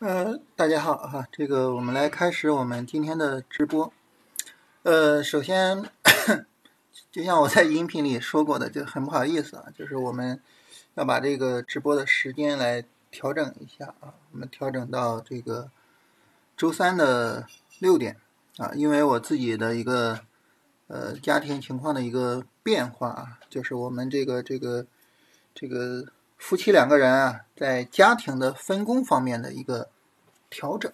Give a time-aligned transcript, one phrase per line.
[0.00, 3.92] 呃，大家好哈，这个我们来开始我们今天的直播。
[4.82, 5.88] 呃，首先，
[7.12, 10.40] 就像我在音频里说过的，就很不好意思啊，就是我们
[10.94, 15.70] 要把这个直播的时间来调整一下啊，我们调整到这个
[16.56, 17.46] 周三的
[17.78, 18.16] 六点
[18.56, 20.20] 啊，因为我自己的一个
[20.88, 24.86] 呃家庭情况的一个变化啊，就是我们这个这个
[25.54, 26.08] 这个。
[26.36, 29.88] 夫妻两个人啊，在家庭的分工方面的一个
[30.50, 30.92] 调整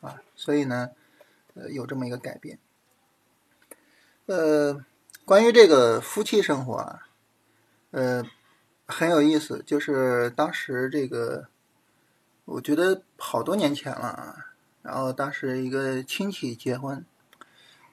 [0.00, 0.90] 啊，所以呢，
[1.54, 2.58] 呃，有这么一个改变。
[4.24, 4.84] 呃，
[5.24, 7.08] 关于这个夫妻生活啊，
[7.90, 8.24] 呃，
[8.86, 11.48] 很有意思，就是当时这个，
[12.46, 17.04] 我觉得好多年前了啊，然后当时一个亲戚结婚，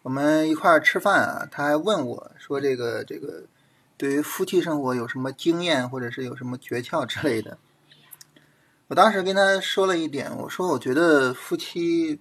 [0.04, 3.44] 我们一块儿吃饭啊，他还问我说：“这个这个。”
[4.04, 7.58] 对于夫妻生活有什么经验，或者是有什么诀窍之类的？
[8.88, 12.20] 我当时跟他说了一点，我说我觉得夫妻，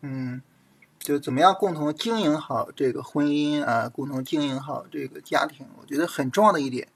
[0.00, 0.40] 嗯，
[0.98, 6.88] 就怎么样共同经营好这个婚姻啊，共同经营好这个家庭，我觉得很重要的一点，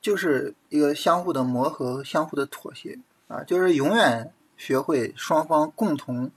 [0.00, 6.30] 就是一个相互的磨合、相互的妥协啊，就是永远学会双方共同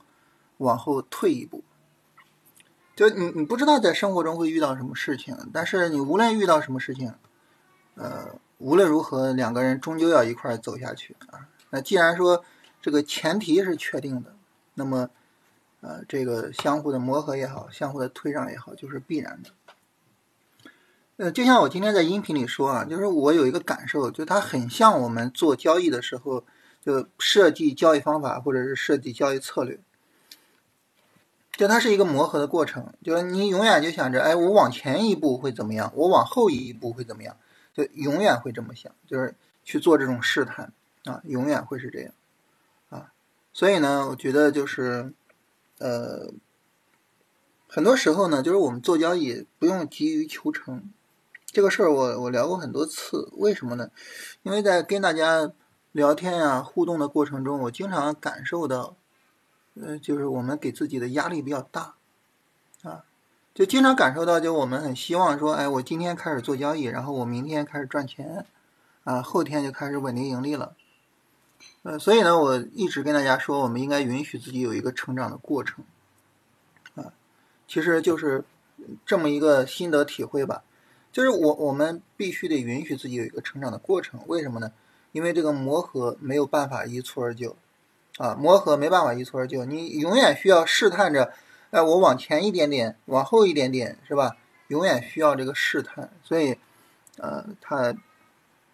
[0.56, 1.62] 往后退一步。
[2.96, 7.12] 就你，你不知道在生活中会遇到什么事情，但是你无论遇到什么事情，
[7.94, 11.46] 呃，无论如何，两个人终究要一块儿走下去啊。
[11.68, 12.42] 那既然说
[12.80, 14.34] 这个前提是确定的，
[14.72, 15.10] 那么，
[15.82, 19.50] 呃，这个相互的磨合也好，相互的退让也好，就是必然的。
[21.18, 26.44] 呃，就像我今天在音频里说啊，就是我有一个感受，就它很像我们做交易的时候，
[26.80, 29.78] 就设计交易方法或者是设计交易策略。
[31.56, 37.34] 就它是一个磨合的过程，就是你永远就想着，哎，我往前一步会怎么样，我往后一步会怎么样，
[37.72, 40.70] 就永远会这么想，就是去做这种试探
[41.06, 42.12] 啊，永远会是这样
[42.90, 43.10] 啊。
[43.54, 45.14] 所以呢，我觉得就是，
[45.78, 46.30] 呃，
[47.66, 50.90] 很多时候呢，就是我们做交易不用急于求成，
[51.46, 53.88] 这个事儿我我聊过很多次，为什么呢？
[54.42, 55.50] 因为在跟大家
[55.92, 58.94] 聊天呀、互动的过程中，我经常感受到。
[59.78, 61.96] 呃，就是我们给自己的压力比较大，
[62.82, 63.04] 啊，
[63.54, 68.46] 就经常感受到，就我们很希望说，哎，我今天开始做交易，然后我明天开始赚钱，
[69.04, 70.74] 啊，后天就开始稳定盈利了，
[71.82, 75.84] 呃，所以呢，我一直跟大家说，我们应该允许自己有一个成长的过程，
[76.94, 77.12] 啊，
[77.68, 78.44] 其实就是
[79.04, 80.62] 这么一个心得体会吧，
[81.12, 84.72] 就是我我们必须得允许自己有一个成长的过程，为什么呢？
[85.12, 87.54] 因为这个磨合没有办法一蹴而就。
[88.18, 91.32] 啊，磨合没办法一蹴而就，你永远需要试探着，
[91.70, 94.36] 哎，我往前一点点，往后一点点，是吧？
[94.68, 96.58] 永远需要这个试探，所以，
[97.18, 97.94] 呃，它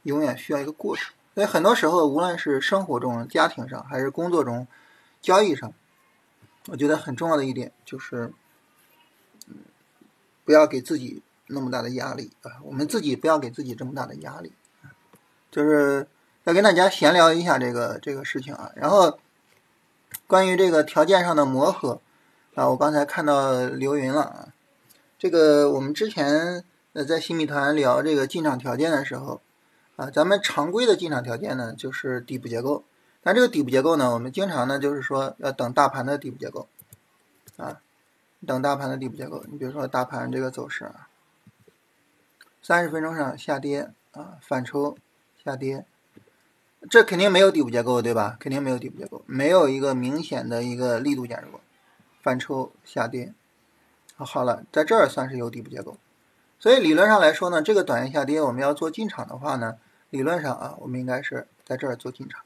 [0.05, 1.13] 永远需要一个过程。
[1.35, 4.69] 所以很多时候，无论是生活中、家庭上，还是工作中、
[5.21, 5.75] 交易上，
[6.69, 8.33] 我觉得很重要的一点就是，
[9.49, 9.57] 嗯，
[10.45, 12.63] 不要给自己那么大的压力啊。
[12.63, 14.53] 我们自己不要给自己这么大的压力，
[15.51, 16.07] 就是
[16.45, 19.19] 要跟大家闲聊一下这个这个事情啊，然后。
[20.33, 22.01] 关于这个条件上的磨合
[22.55, 24.49] 啊，我刚才看到刘云了啊。
[25.19, 29.43] 这个我们之前呃在新米团聊这个进场条件的时候
[29.97, 32.83] 啊，咱们常规的进场条件呢就是底部结构，
[33.23, 36.67] 但这个底部结构呢，我们经常呢就是说要等大盘的底部结构
[37.59, 37.83] 啊，
[38.47, 39.45] 等大盘的底部结构。
[39.51, 41.09] 你比如说大盘这个走势啊，
[42.63, 44.97] 三十分钟上下跌啊，反抽
[45.45, 45.85] 下跌。
[46.91, 48.37] 这肯定没有底部结构，对吧？
[48.41, 51.61] 肯定没有底部结构，没有一个明显的一个力度减弱，
[52.21, 53.33] 反抽下跌。
[54.17, 55.97] 好了，在这儿算是有底部结构。
[56.59, 59.79] 所以理论上来说呢，这个短线下跌我们要做进场的话呢，
[60.11, 62.43] 理论上啊，我们应该是在这儿做进场，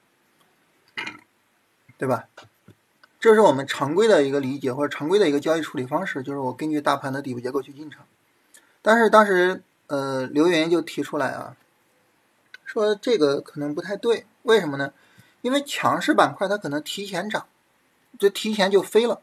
[1.99, 2.29] 对吧？
[3.19, 8.05] 这是我们常规的一个理解或者常规的一个交易处理方式，就是我根据大盘的底部结构去进场。
[8.83, 11.57] 但是当时呃，刘云就提出来啊。
[12.67, 14.93] 说这个可能不太对，为什么呢？
[15.41, 17.47] 因为强势板块它可能提前涨，
[18.19, 19.23] 就提前就飞了，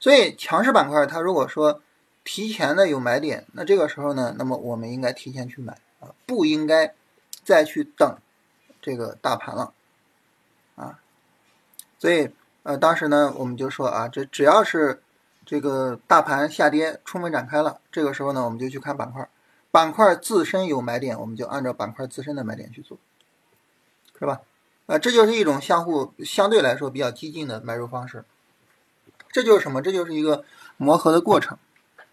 [0.00, 1.82] 所以强势板块它如果说
[2.24, 6.94] 提前的有买点，那这个时候呢，那么我们应该提前去买啊，不应该
[7.44, 8.16] 再去等
[8.80, 9.72] 这个大盘了
[10.74, 10.98] 啊。
[11.98, 12.30] 所以
[12.62, 15.02] 呃，当时呢，我们就说啊，这只要是
[15.44, 19.28] 这个大盘下跌充分展开了，这个时候呢，我们就去看板块。
[19.72, 22.98] 板块自身有买点，我们就按照板块自身的买点去做，
[24.16, 24.42] 是吧？
[24.86, 28.24] 啊，这就是一种相互相对来说比较激进的买入方式。
[29.30, 29.80] 这就是什么？
[29.80, 30.44] 这就是一个
[30.76, 31.56] 磨合的过程。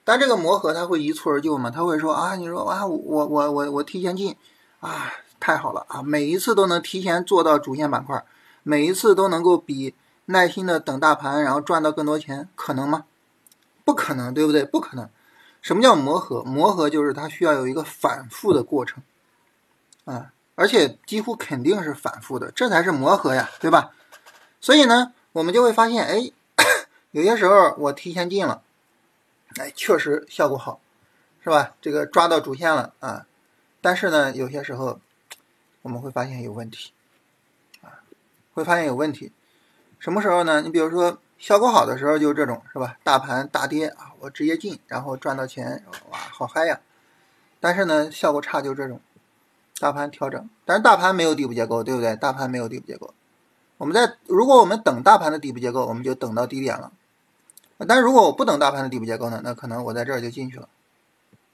[0.06, 1.70] 但这个磨合它会一蹴而就吗？
[1.70, 4.36] 他会说啊，你说啊，我我我我提前进
[4.80, 8.24] 啊，太好了啊，每一次都能提前做到主线板块，
[8.64, 9.94] 每一次都能够比
[10.26, 13.06] 耐心的等大盘，然后赚到更多钱，可能吗？
[13.84, 14.64] 不可能，对不对？
[14.64, 15.10] 不可能。
[15.62, 16.42] 什么叫磨合？
[16.44, 19.04] 磨合就是它需要有一个反复的过程，
[20.06, 23.92] 啊，而且几乎肯定是反复的，这才是磨合呀，对吧？
[24.62, 26.32] 所以呢，我们就会发现，哎，
[27.12, 28.64] 有些时候我提前进了，
[29.58, 30.80] 哎，确实效果好，
[31.44, 31.76] 是吧？
[31.82, 33.26] 这个抓到主线了啊，
[33.82, 35.00] 但是呢，有些时候
[35.82, 36.94] 我们会发现有问题，
[37.82, 38.00] 啊，
[38.54, 39.32] 会发现有问题。
[40.00, 40.62] 什么时候呢？
[40.62, 41.20] 你比如说。
[41.40, 42.98] 效果好的时候就这种是吧？
[43.04, 46.82] 大盘大跌啊，我直接进，然后赚到钱，哇，好嗨呀！
[47.62, 49.00] 但是呢，效果差就这种，
[49.80, 52.16] 大盘调整，但是大盘没有底部结构，对不对？
[52.18, 53.14] 大盘没有底部结构，
[53.78, 56.92] 我们在如果我们等大盘的底部结构，我们就等到低点了。
[57.88, 59.40] 但是如果我不等大盘的底部结构呢？
[59.42, 60.68] 那可能我在这儿就进去了，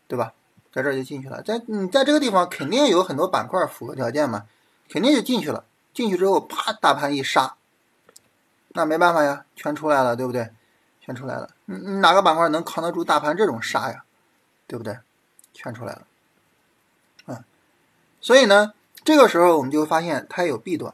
[0.07, 0.33] 对吧？
[0.73, 4.45] 在这儿就进去了，在你在这个地方肯定有很多板块符合条件嘛，
[4.89, 5.63] 肯定就进去了。
[5.93, 7.55] 进去之后，啪，大盘一杀。
[8.75, 10.49] 那没办法呀，全出来了，对不对？
[11.01, 11.49] 全出来了。
[11.65, 14.03] 你你哪个板块能扛得住大盘这种杀呀？
[14.67, 14.97] 对不对？
[15.53, 16.07] 全出来了。
[17.27, 17.43] 嗯，
[18.19, 18.73] 所以呢，
[19.03, 20.93] 这个时候我们就会发现它有弊端。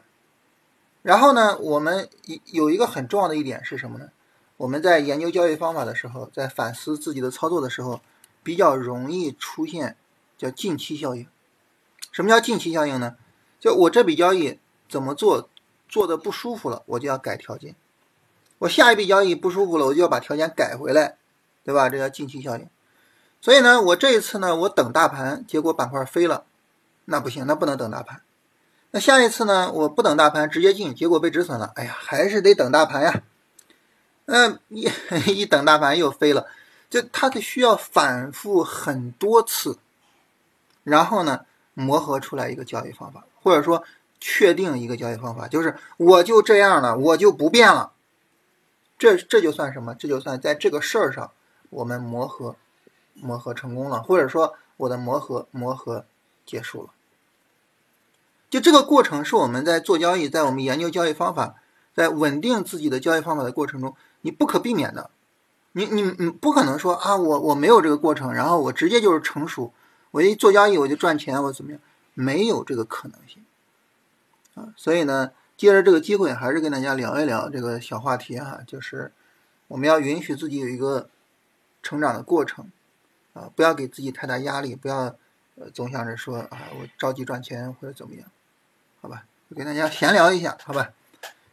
[1.01, 2.07] 然后呢，我们
[2.45, 4.10] 有一个很重要的一点是什么呢？
[4.57, 8.01] 我们在研究交易方法的时候，在反思自己的操作的时候，
[8.44, 9.98] 比较容易出现
[10.38, 11.28] 叫近期效应。
[12.12, 13.16] 什么叫近期效应呢？
[13.60, 15.50] 就我这笔交易怎么做？
[15.92, 17.76] 做的不舒服了，我就要改条件。
[18.60, 21.18] 我下一笔交易不舒服了，我就要把条件改回来，
[21.66, 21.90] 对吧？
[21.90, 22.68] 这叫近期效应。
[23.42, 26.46] 所以呢，我这一次呢，我等大盘，结果板块飞了，
[27.06, 28.22] 那不行，那不能等大盘。
[28.92, 33.22] 那下一次呢，我不等大盘，直接进，结果被止损了，哎呀，还是得等大盘呀。
[34.26, 34.90] 那一
[35.28, 36.48] 一等大盘又飞了，
[36.90, 39.78] 就它得需要反复很多次，
[40.86, 43.84] 然后呢，磨合出来一个交易方法，或者说。
[44.21, 47.91] 确定一个交易方法，就是我就这样了，我就不变了。
[48.97, 49.95] 这这就算什么？
[49.95, 51.31] 这就算在这个事儿上
[51.71, 52.56] 我们磨合
[53.15, 56.06] 磨合成功了，或者说我的磨合磨合
[56.45, 56.89] 结束了。
[58.50, 61.56] 就这个过程是我们在做交易，在我们研究交易方法，
[61.95, 65.09] 在稳定自己的交易方法的过程中，你不可避免的。
[65.71, 69.73] 你你你不可能说啊，我我没有这个过程，然后我直接就是成熟，
[70.12, 71.79] 我一做交易我就赚钱，我怎么样？
[72.13, 73.41] 没有这个可能性。
[74.53, 79.13] 啊，所以呢，借着这个机会，还是跟大家聊一聊这个小话题哈，就是
[79.69, 81.07] 我们要允许自己有一个
[81.81, 82.69] 成长的过程，
[83.33, 85.15] 啊，不要给自己太大压力，不要
[85.56, 88.27] 呃总想着说啊我着急赚钱或者怎么样，
[89.01, 90.92] 好吧，就跟大家闲聊一下，好吧。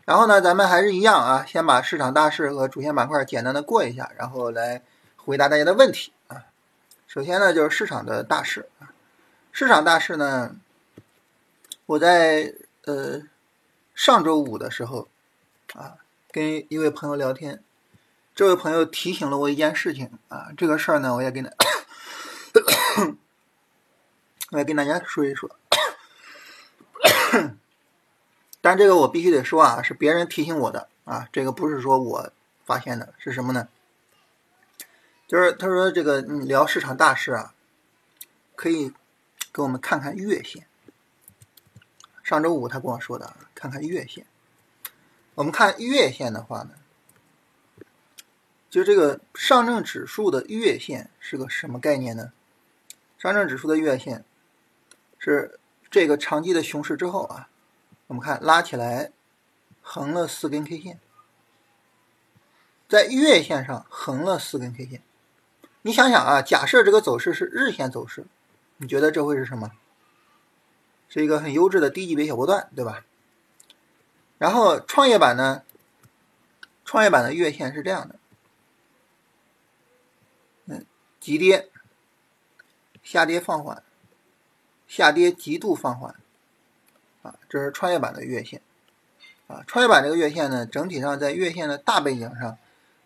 [0.05, 4.83] 然后呢，咱们还是一样啊，先把市场大势和主线板块简单的过一下，然后来
[5.17, 6.47] 回答大家的问题啊。
[7.07, 8.91] 首先呢，就是市场的大势啊，
[9.53, 10.57] 市场大势呢，
[11.87, 12.55] 我在。
[12.89, 13.21] 呃，
[13.95, 15.09] 上周五的时候，
[15.75, 15.99] 啊，
[16.31, 17.63] 跟一位朋友聊天，
[18.35, 21.51] 这位朋友提醒了我一件事情啊，这个事儿呢，我也跟他，
[24.53, 25.55] 我也跟大家说一说，
[28.63, 32.33] 但这个我必须得说啊，是别人提醒我的啊，这个不是说我
[32.65, 33.69] 发现的，是什么呢？
[35.27, 37.53] 就是他说这个聊市场大事啊，
[38.57, 38.95] 可以
[39.53, 40.67] 给我们看看月线。
[42.29, 44.27] 上周五他跟我说的，看看月线。
[45.35, 46.73] 我们看月线的话呢，
[48.69, 52.35] 就这个上证指数的月线是个什么概念呢？
[53.17, 54.27] 上证指数的月线
[55.19, 55.59] 是
[55.91, 57.49] 这个长期的熊市之后啊，
[58.09, 59.11] 我们看拉起来
[59.81, 61.01] 横了四根 K 线，
[62.91, 65.03] 在月线上横了四根 K 线。
[65.81, 68.27] 你想想啊，假设这个走势是日线走势，
[68.77, 69.73] 你觉得这会是什么？
[71.09, 73.05] 是一个很优质的低级别小波段，对吧？
[74.37, 75.63] 然后创业板呢，
[76.85, 78.17] 创业板的月线是这样的，
[80.67, 80.85] 嗯，
[81.19, 81.71] 急跌，
[83.03, 83.83] 下跌放缓，
[84.87, 86.15] 下跌极度放缓，
[87.23, 88.61] 啊，这是创业板的月线，
[89.49, 92.59] 啊，创业板这个月线呢，整体上在月线的大背景上，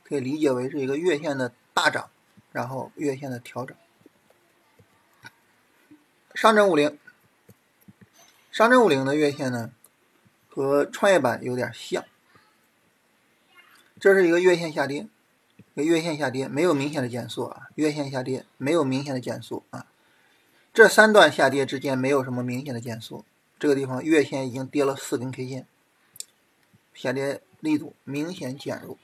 [0.05, 2.11] 可以理解为是一个月线的大涨，
[2.51, 3.77] 然后月线的调整，
[6.35, 6.99] 上证五零。
[8.53, 9.73] 上证五零的月线呢，
[10.51, 12.05] 和创业板有点像，
[13.99, 15.09] 这是一个月线下跌，
[15.75, 19.87] 个月线下跌没有明显的减速啊，月线下跌没有明显的减速啊，
[20.75, 23.25] 这三段下跌之间没有什么明显的减速，
[23.59, 25.67] 这个地方月线已经跌了四根 K 线，
[26.93, 28.99] 下跌力度明显减弱，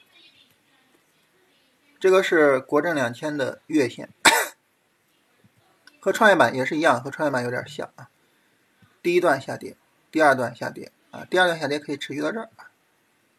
[1.99, 4.11] 这个是国证两千的月线，
[6.01, 8.11] 和创业板也是一样，和创业板有点像啊。
[9.03, 9.77] 第一段下跌，
[10.11, 12.49] 第二段下跌啊，第二段下跌可以持续到这儿，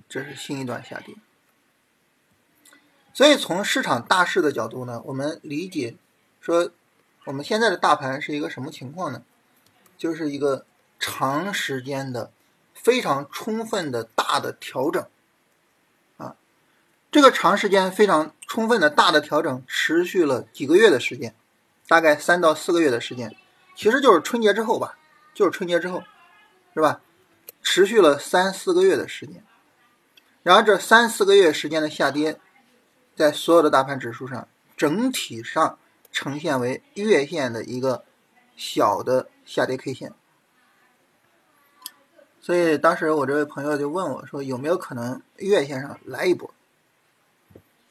[0.08, 1.16] 这是新一段下跌。
[3.14, 5.96] 所以从市场大势的角度呢，我们理解
[6.40, 6.72] 说，
[7.26, 9.24] 我们现在的大盘是一个什么情况呢？
[9.98, 10.66] 就是一个
[11.00, 12.32] 长时间的、
[12.74, 15.06] 非常充分的大的调整
[16.16, 16.38] 啊。
[17.12, 21.36] 这个长时间非常充分的大的调整持续了几个月的时间，
[21.88, 23.36] 大概三到四个月的时间，
[23.76, 24.99] 其实就是春节之后吧，
[25.40, 26.04] 就是春节之后，
[26.74, 27.00] 是吧？
[27.64, 29.42] 持续了三四个月的时间，
[30.44, 32.38] 然后这三四个月时间的下跌。
[33.16, 35.80] 在所有的大盘指数上，整体上
[36.12, 38.04] 呈现为月线的一个
[38.58, 40.12] 小的下跌 K 线，
[42.42, 46.54] 所以当时我这位朋友就问我说：“有没有可能月线上来一波？”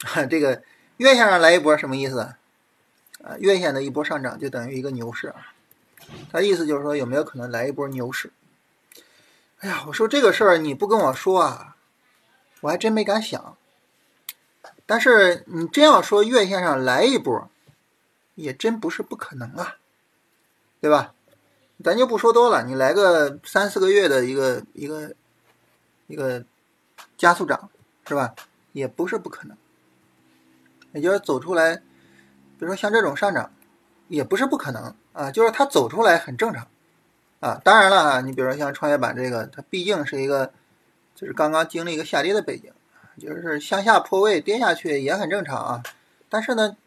[0.29, 0.61] 这个
[0.97, 2.19] 月线上来一波什么意思？
[3.23, 5.53] 啊，月线的一波上涨就等于一个牛市啊。
[6.31, 8.31] 他意思就是说有没有可能来一波牛市？
[9.59, 11.75] 哎呀，我说这个事儿你不跟我说啊，
[12.61, 13.57] 我还真没敢想。
[14.85, 17.49] 但是你真要说月线上来一波，
[18.35, 19.75] 也真不是不可能啊，
[20.81, 21.13] 对吧？
[21.83, 25.13] 咱就不说多了，你来个三四个月的一个一个
[26.07, 26.43] 一个
[27.17, 27.69] 加速涨，
[28.07, 28.33] 是吧？
[28.71, 29.57] 也不是不可能。
[30.93, 31.83] 也就是走出来，比
[32.59, 33.51] 如说像这种上涨，
[34.07, 36.67] 也不是不可能啊，就是它走出来很正常
[37.39, 37.59] 啊。
[37.63, 40.53] 当然了啊，你比如说像创业板这个，它毕竟是一个
[41.15, 42.71] 就是刚刚经历一个下跌的背景。
[43.19, 45.83] 就是向下破位跌下去也很正常啊，
[46.29, 46.77] 但是呢，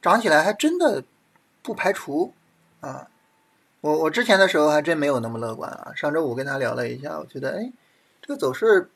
[0.00, 1.02] 涨起来还真的
[1.64, 2.32] 不排除
[2.78, 3.08] 啊。
[3.80, 5.92] 我我之前的时候还真没有那么乐观啊。
[5.96, 7.72] 上周五跟他聊了一下，我觉得哎，
[8.22, 8.88] 这个走势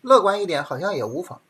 [0.00, 1.40] 乐观一点好像也无妨。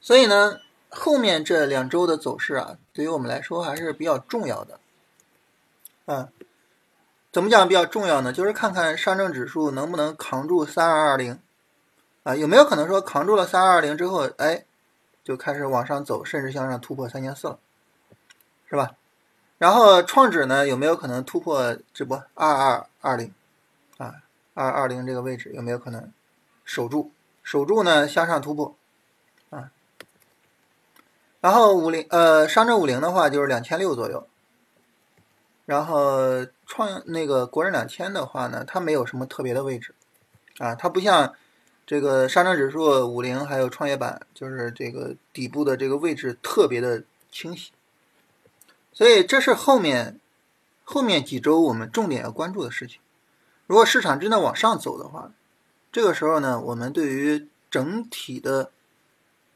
[0.00, 0.58] 所以呢，
[0.90, 4.80] 后面这两周的走势啊，对于我们来说还是比较重要的
[6.06, 6.28] 啊。
[7.30, 8.32] 怎么讲比较重要呢？
[8.32, 11.38] 就是看看上证指数能不能扛住三二二零，
[12.22, 14.64] 啊，有没有可能说扛住了三二二零之后，哎，
[15.22, 17.58] 就开始往上走，甚至向上突破三千四了，
[18.68, 18.92] 是吧？
[19.58, 23.34] 然后创指呢，有没有可能突破这波二二二零，
[23.98, 24.14] 啊，
[24.54, 26.10] 二二零这个位置有没有可能
[26.64, 27.10] 守住？
[27.42, 28.74] 守住呢，向上突破，
[31.48, 34.28] 然后五零呃，上证五零的话就是两千六左右。
[35.64, 39.94] 然后创那个国证两千的话呢，它没有什么特别的位置，
[40.58, 41.34] 啊，它不像
[41.86, 47.72] 这个上证指数五零还有创业板，就是这个底部的这个位置特别的清晰，
[48.92, 50.20] 所以这是后面
[50.84, 53.00] 后面几周我们重点要关注的事情。
[53.66, 55.32] 如果市场真的往上走的话，
[55.90, 58.70] 这个时候呢，我们对于整体的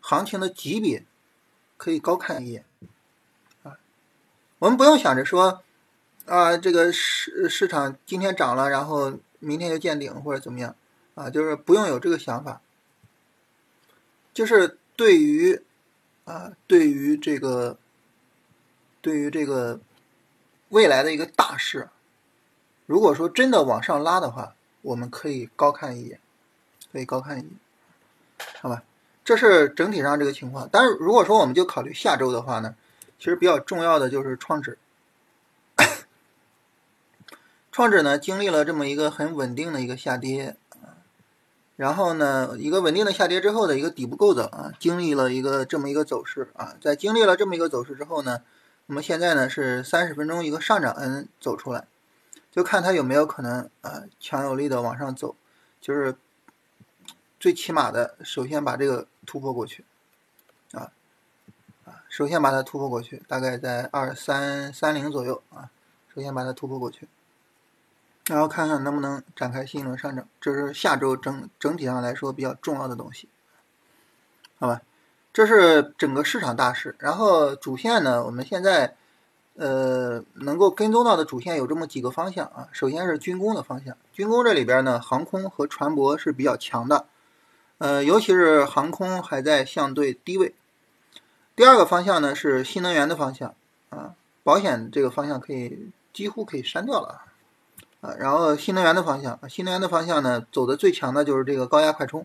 [0.00, 1.04] 行情的级别
[1.82, 2.64] 可以高看一眼，
[3.64, 3.76] 啊，
[4.60, 5.64] 我们不用想着说。
[6.26, 10.76] 啊，这个市市场今天涨了，然后明天就见顶或者怎么样
[11.16, 11.28] 啊？
[11.28, 12.60] 就是不用有这个想法，
[14.32, 15.60] 就是对于
[16.24, 17.76] 啊，对于这个，
[19.00, 19.80] 对于这个
[20.68, 21.88] 未来的一个大势，
[22.86, 26.20] 如果说真的往上拉的话，我们可以高看一眼，
[26.92, 27.50] 可以高看一眼，
[28.60, 28.84] 好吧？
[29.24, 30.68] 这是整体上这个情况。
[30.70, 32.74] 但是如果说我们就考虑下周的话呢，
[33.18, 34.78] 其实比较重要的就是创指。
[37.70, 40.56] 创指呢经历了这么一个很稳定的一个下跌，
[41.76, 48.42] 然后呢一个稳定的下跌之后的一个底部构造啊，经历了一个这么一个走势啊，在经历了这么一个走势之后呢，
[48.84, 51.86] 那么现在呢是三十分钟一个上涨 N 走出来，
[52.50, 55.34] 就看它有没有可能啊强有力的往上走，
[55.80, 56.14] 就是
[57.40, 59.84] 最起码的首先把这个突破过去
[60.72, 60.92] 啊
[61.84, 65.70] 啊，首先把它突破过去，大概在二三三零左右啊，
[66.14, 67.08] 首先把它突破过去。
[68.26, 73.28] 然后看看能不能展开新一轮上涨，这是下周整整体上来说比较重要的东西，
[74.60, 74.80] 好吧？
[75.32, 76.94] 这是整个市场大势。
[77.00, 78.94] 然后主线呢，我们现在
[79.54, 82.68] 呃能够跟踪到的主线有这么几个方向啊。
[82.70, 87.06] 首先是军工的方向，军工这里边呢，航空和船舶是比较强的，
[87.82, 90.54] 呃，尤其是航空还在相对低位。
[91.56, 93.56] 第二个方向呢是新能源的方向
[93.90, 97.22] 啊，保险这个方向可以几乎可以删掉了。
[98.00, 102.24] 啊，然后新能源的方向，新能源的方向呢，走的最强的就是这个高压快充，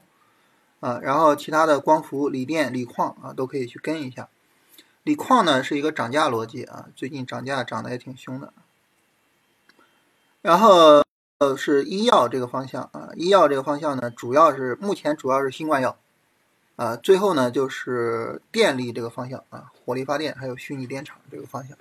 [0.79, 4.29] 啊，然后其他的光伏、锂电、锂矿啊，都可以去跟一下。
[5.01, 8.53] 锂矿呢是一个涨价逻辑啊，最近涨价涨得也挺凶的。
[10.43, 11.03] 然后
[11.39, 15.97] 呃是医药这个方向啊，医药这个方向呢，主要是目前主要是新冠药，
[16.75, 21.77] 啊，最后呢就是电力这个方向啊，火力发电还有虚拟电厂这个方向。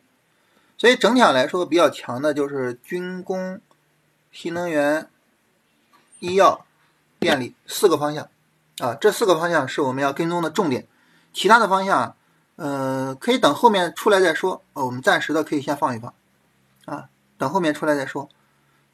[0.79, 3.61] 所以整体上来说比较强的就是军工。
[4.33, 5.09] 新能源、
[6.19, 6.67] 医药、
[7.19, 8.29] 电力四个方向
[8.81, 10.87] 啊，这四个方向是我们要跟踪的重点。
[11.33, 12.15] 其他的方向，
[12.57, 14.61] 呃，可以等后面出来再说。
[14.75, 16.13] 我们暂时的可以先放一放
[16.85, 17.09] 啊，
[17.39, 18.29] 等后面出来再说。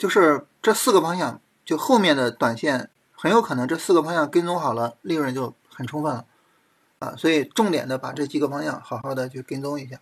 [0.02, 6.24] 就是这四个方向，就后面的短线很有可能这四个方向跟踪好了，利润就很充分了
[6.98, 7.14] 啊。
[7.16, 10.00] 所以重点的把这几个方向好好的去跟踪一下。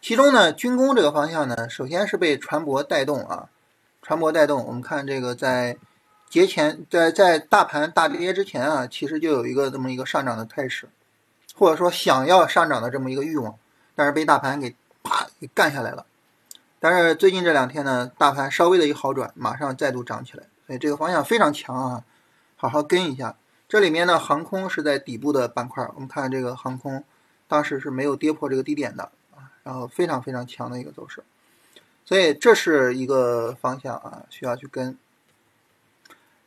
[0.00, 3.48] 其中呢，军工这个方向呢，首先是被船舶带动啊，
[4.02, 4.64] 船舶带动。
[4.64, 5.76] 我们看这个在
[6.30, 10.88] 节前，在在大盘大跌之前啊，其实就有一个这么一个上涨的态势，
[11.56, 13.58] 或者说想要上涨的这么一个欲望，
[13.96, 16.06] 但是被大盘给啪给干下来了。
[16.84, 22.04] 但是最近这两天呢，大盘稍微的一好转，马上再度涨起来，所以这个方向非常强啊，
[22.56, 23.36] 好好跟一下。
[23.66, 27.02] 这里面呢，航空是在底部的板块，我们看这个航空
[27.48, 29.48] 当时是没有跌破这个低点的啊。
[29.62, 31.24] 然后非常非常强的一个走势，
[32.04, 34.98] 所以这是一个方向啊，需要去跟。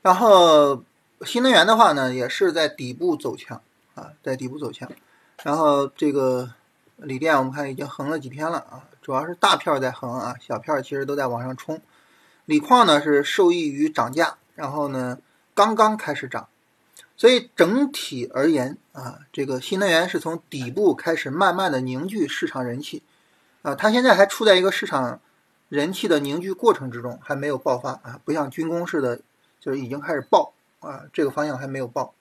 [0.04, 0.84] 然后
[1.26, 3.60] 新能源的话呢，也是在底部走强
[3.96, 4.88] 啊，在底部走强。
[5.42, 6.54] 然后这个
[6.98, 11.82] 锂电我们看已经横了几天了啊，主要是大票在横啊，小票其实都在往上冲。
[12.44, 15.20] 锂矿呢是受益于涨价，然后呢
[15.56, 16.50] 刚刚开始涨。
[17.16, 23.02] 所以整体而言啊，这个新能源是从底部开始慢慢的凝聚市场人气，
[23.62, 25.22] 啊，它现在还处在一个市场
[25.70, 29.22] 人气的凝聚过程之中，还没有爆发啊，不像军工似的，
[29.62, 32.14] 就是已经开始爆啊，这个方向还没有爆。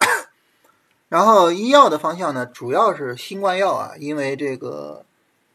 [1.08, 5.06] 然后医药的方向呢，主要是新冠药啊，因为这个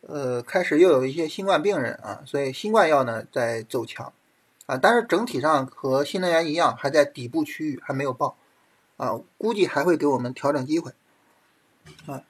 [0.10, 4.12] 呃开始又有一些新冠病人啊，所以新冠药呢在走强
[4.66, 8.36] 啊，但是整体上和新能源一样，还在底部区域，还没有爆。
[8.98, 10.92] 啊，估计还会给我们调整机会，
[12.06, 12.22] 啊，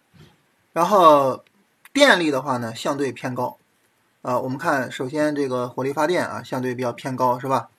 [0.71, 1.43] 然后
[1.91, 3.57] 电力的话呢，相对偏高，
[4.21, 7.71] 啊，我们看首先这个火力发电啊，相对比较偏高，是吧？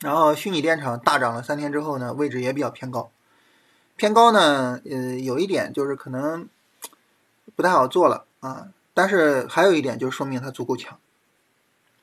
[0.00, 3.10] 然后虚拟电厂大涨了三天之后呢，位置也比较偏高，
[3.96, 6.48] 偏高呢，呃，有一点就是可能
[7.54, 10.98] 不太好做了啊，但是还有一点就是说明它足够强，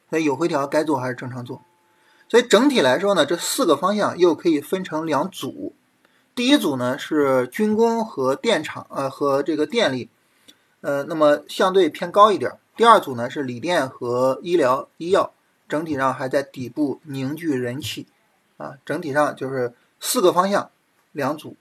[0.09, 1.61] 所以有回调该做还是正常做，
[2.29, 5.75] 所以整体来说呢，这四个方向又可以分成两组。
[6.33, 10.07] 第一组呢是军工和电厂，呃和这个电力，
[10.79, 12.49] 呃那么相对偏高一点。
[12.77, 15.33] 第二组呢是锂电和医疗医药，
[15.67, 18.07] 整体上还在底部凝聚人气，
[18.55, 20.71] 啊整体上就是四个方向
[21.11, 21.57] 两组，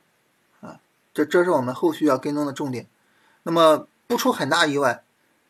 [0.61, 0.79] 啊
[1.12, 2.87] 这这是我们后续要跟踪的重点。
[3.42, 5.03] 那么不出很大意外，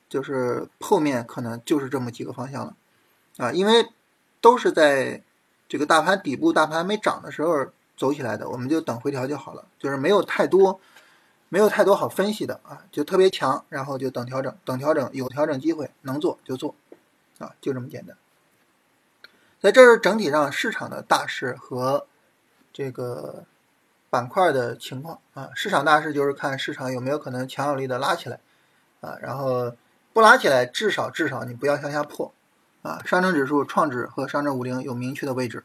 [0.09, 2.77] 就是后面可能就是这么几个方向了，
[3.39, 3.89] 啊因为
[4.41, 5.23] 都是在
[5.69, 7.67] 这个大盘底部，大盘没涨的时候。
[7.97, 10.81] 走起来的，我们就等回调就好了，就是没有太多，
[11.49, 16.75] 没有太多好分析的啊，就特别强，然后就等调整，等调整有调整机会能做就做，
[17.39, 18.17] 啊，就这么简单。
[19.61, 22.09] 所以这是整体上市场的大势和
[22.73, 23.45] 这个
[24.11, 25.51] 板块的情况啊。
[25.55, 28.41] 市场大势就是看市场有没有可能强有力的拉起来
[29.01, 29.77] 啊，然后
[30.15, 32.33] 不拉起来，至少至少你不要向下破
[32.81, 33.03] 啊。
[33.05, 35.63] 上证指数、创指和上证五零有明确的位置。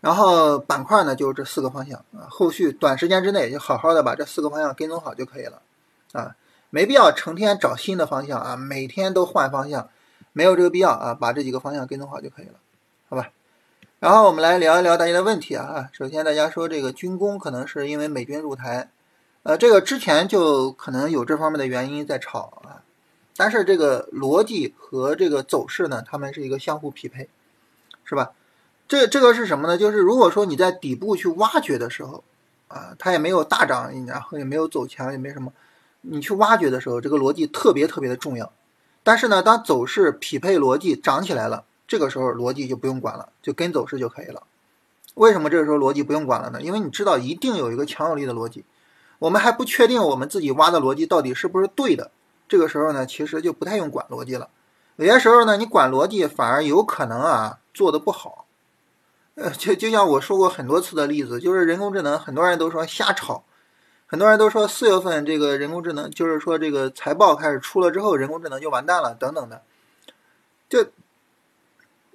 [0.00, 2.28] 然后板块呢，就是这四个方向啊。
[2.30, 5.60] 后续短时间之内就好好的把这四个方向跟踪好就可以了
[6.12, 6.36] 啊，
[6.70, 9.88] 没必要成天找新的方向啊，每天都换方向，
[10.32, 11.12] 没有这个必要啊。
[11.12, 12.54] 把这几个方向跟踪好就可以了，
[13.08, 13.30] 好吧？
[13.98, 15.88] 然后我们来聊一聊大家的问题啊。
[15.90, 18.90] 首先大家说这个军工可能是因为美军入台，
[19.42, 22.83] 呃，这个之前就可能有这方面的原因在炒啊，
[23.36, 27.28] 但是这个逻辑和这个走势呢，它们是一个相互匹配，
[28.04, 28.32] 是吧？
[28.86, 29.76] 这这个是什么呢？
[29.78, 32.22] 就是如果说你在底部去挖掘的时候，
[32.68, 35.52] 啊，它也没有大涨，然后也没有走强，也没什么，
[36.02, 38.52] 你去挖掘的时候，这个逻辑特别特别的重要。
[39.02, 44.44] 但是呢，当走势匹配逻辑涨起来了，这个时候逻辑就不用管了，就跟走势就可以了。
[45.14, 46.62] 为什么这个时候逻辑不用管了呢？
[46.62, 48.64] 因为你知道一定有一个强有力的逻辑，
[49.18, 52.10] 我们还不确定我们自己挖的逻辑到底是不是对的。
[52.48, 54.48] 这个时候呢，其实就不太用管逻辑了。
[54.96, 58.46] 有些时候呢，你管逻辑反而有可能啊做的不好。
[59.34, 63.42] 呃，就就像我说过很多次的例子，就是人工智能，很多人都说瞎炒，
[64.06, 69.62] 很多人都说四月份这个人工智能，就是说这个财报开始出了之后，人工智能就完蛋了，等等的。
[70.68, 70.86] 就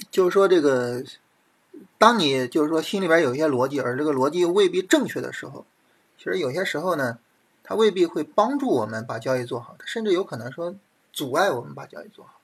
[0.09, 1.03] 就是说这个，
[1.97, 5.65] 当你就是说心里边有一些逻辑，而这个逻辑未必正确的时候，
[6.17, 7.19] 其实有些时候呢，
[7.69, 10.73] 它未必会帮助我们把交易做好，它甚至有可能说
[11.13, 12.41] 阻碍我们把交易做好。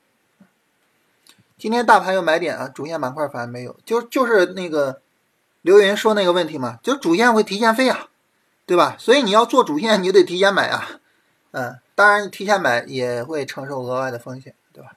[1.58, 5.02] 今天大盘有买点啊，主线板块反而没有，就就是那个
[5.62, 8.08] 刘云说那个问题嘛，就主线会提前飞啊，
[8.66, 8.94] 对吧？
[9.00, 11.00] 所以你要做主线，你就得提前买啊，
[11.50, 14.92] 嗯，当然提前买也会承受额外的风险，对吧？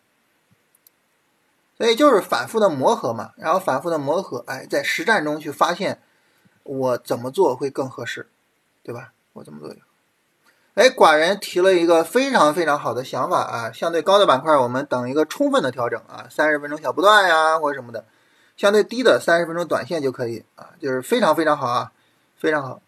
[1.76, 6.00] 所以就是反复的磨合嘛，然后反复的磨合，哎，在实战中去发现
[6.62, 8.30] 我怎么做会更合适，
[8.84, 9.14] 对吧？
[9.34, 9.76] 我怎么做？
[10.80, 18.06] 哎，寡人提了一个非常非常好的想法啊，相对高的板块，我们等一个充分的调整啊，三十分钟小波段呀或者什么的，
[18.56, 21.92] 相对低的三十分钟短线就可以啊，就是非常非常好啊，
[22.38, 22.82] 非常好。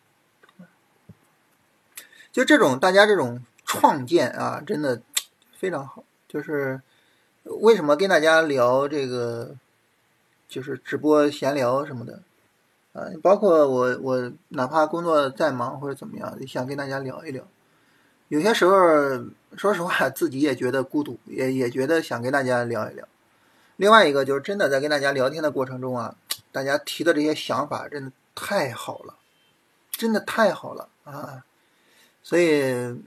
[2.31, 5.01] 就这种大家这种创建啊，真的
[5.59, 6.81] 非常好，就是。
[7.43, 9.55] 为什么跟大家聊这个，
[10.47, 12.21] 就是直播闲聊什么的，
[12.93, 17.43] 啊，包括我我哪怕工作再忙或者怎么样，也想跟大家聊一聊。
[18.31, 18.73] 有些时候，
[19.57, 23.05] 说实话，自己也觉得孤独，也也觉得想跟大家聊一聊。
[23.75, 26.15] 另外一个就是真的在跟大家聊天的过程中啊，
[26.49, 29.17] 大家提的这些想法真的太好了，
[29.91, 31.43] 真的太好了啊！
[32.23, 33.03] 所以，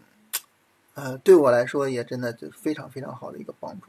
[0.93, 3.87] 呃，对我来说也真的就非常非常好的一个帮助。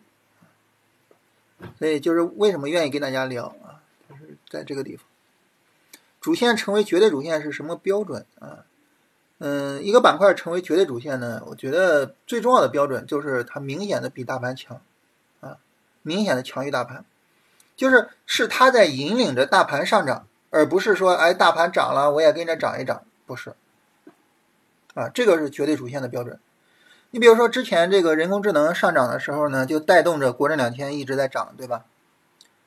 [1.77, 3.83] 所以就是为什么愿意跟大家聊啊？
[4.07, 5.05] 就是在这个地方，
[6.21, 8.63] 主线成为绝对主线是什么标准啊？
[9.37, 11.43] 嗯，一个板块成为绝对主线呢？
[11.47, 14.81] 我觉得最重要的标准就是它明显的比大盘强
[15.41, 15.57] 啊，
[16.01, 17.03] 明显的强于大盘，
[17.75, 23.53] 就是是它在引领着大盘上涨，而不是说哎大盘涨了我也跟着涨一涨，不是
[24.93, 26.39] 啊，这个是绝对主线的标准。
[27.11, 31.85] 你比如说，之前这个人工智能上涨的时候呢，就带动着国证两千一直在涨，对吧？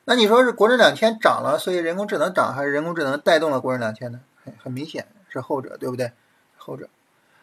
[0.05, 4.21] 那你说是国证两千涨了，所以人工智能涨，还是人工智能带动了国证两千呢？
[4.43, 6.13] 很很明显是后者，对不对？
[6.69, 6.87] 后者。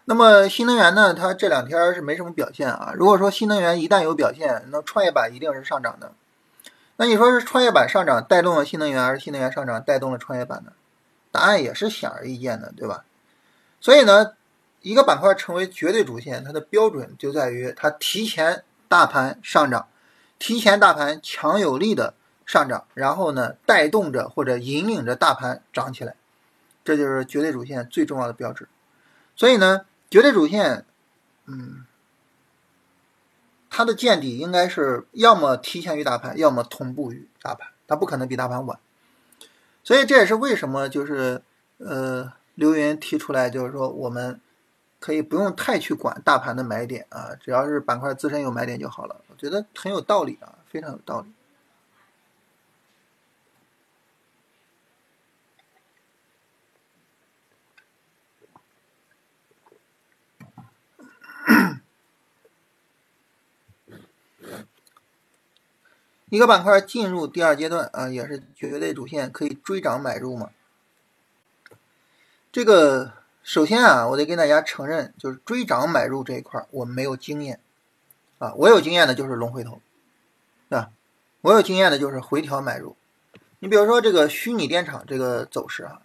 [0.04, 1.12] 那么新能源呢？
[1.12, 2.92] 它这两天是没什么表现啊。
[2.94, 6.12] 如果说新能源一旦有表现，那创业板一定是上涨的。
[6.96, 10.72] 那你说是创业板上涨带动了新能源，还是新能源上涨带动了创业板呢？
[11.32, 13.04] 答案也是显而易见的，对吧？
[13.80, 14.32] 所以呢？
[14.82, 19.88] 一个板块成为绝对主线，它的标准就在于它提前大盘上涨，
[20.38, 26.14] 提前大盘强有力的上涨，然后呢带动着或者引领着大盘涨起来，
[26.84, 28.68] 这就是绝对主线最重要的标志。
[29.36, 30.84] 所以呢，绝对主线，
[31.44, 31.84] 嗯，
[33.70, 38.78] 它的见底应该是要么提前于大盘，要么同步于大盘，它不可能比大盘晚。
[39.84, 41.42] 所以这也是为什么就是
[41.78, 44.40] 呃刘云提出来，就是说我们。
[44.98, 49.20] 可以不用太去管大盘的买点啊，只要是板块自身有买点就好了。
[49.28, 51.30] 我觉得很有道理啊，非常有道理。
[66.36, 70.50] 一个板块进入第二阶段啊，也是绝对主线，可以追涨买入嘛？
[72.52, 73.12] 这个。
[73.42, 77.60] 首先啊，我得跟大家承认，就是追涨买入这一块我没有经验
[78.38, 78.52] 啊。
[78.56, 79.80] 我有经验的就是龙回头，
[80.68, 80.90] 对吧？
[81.42, 82.96] 我有经验的就是回调买入。
[83.60, 86.02] 你比如说这个虚拟电厂这个走势啊，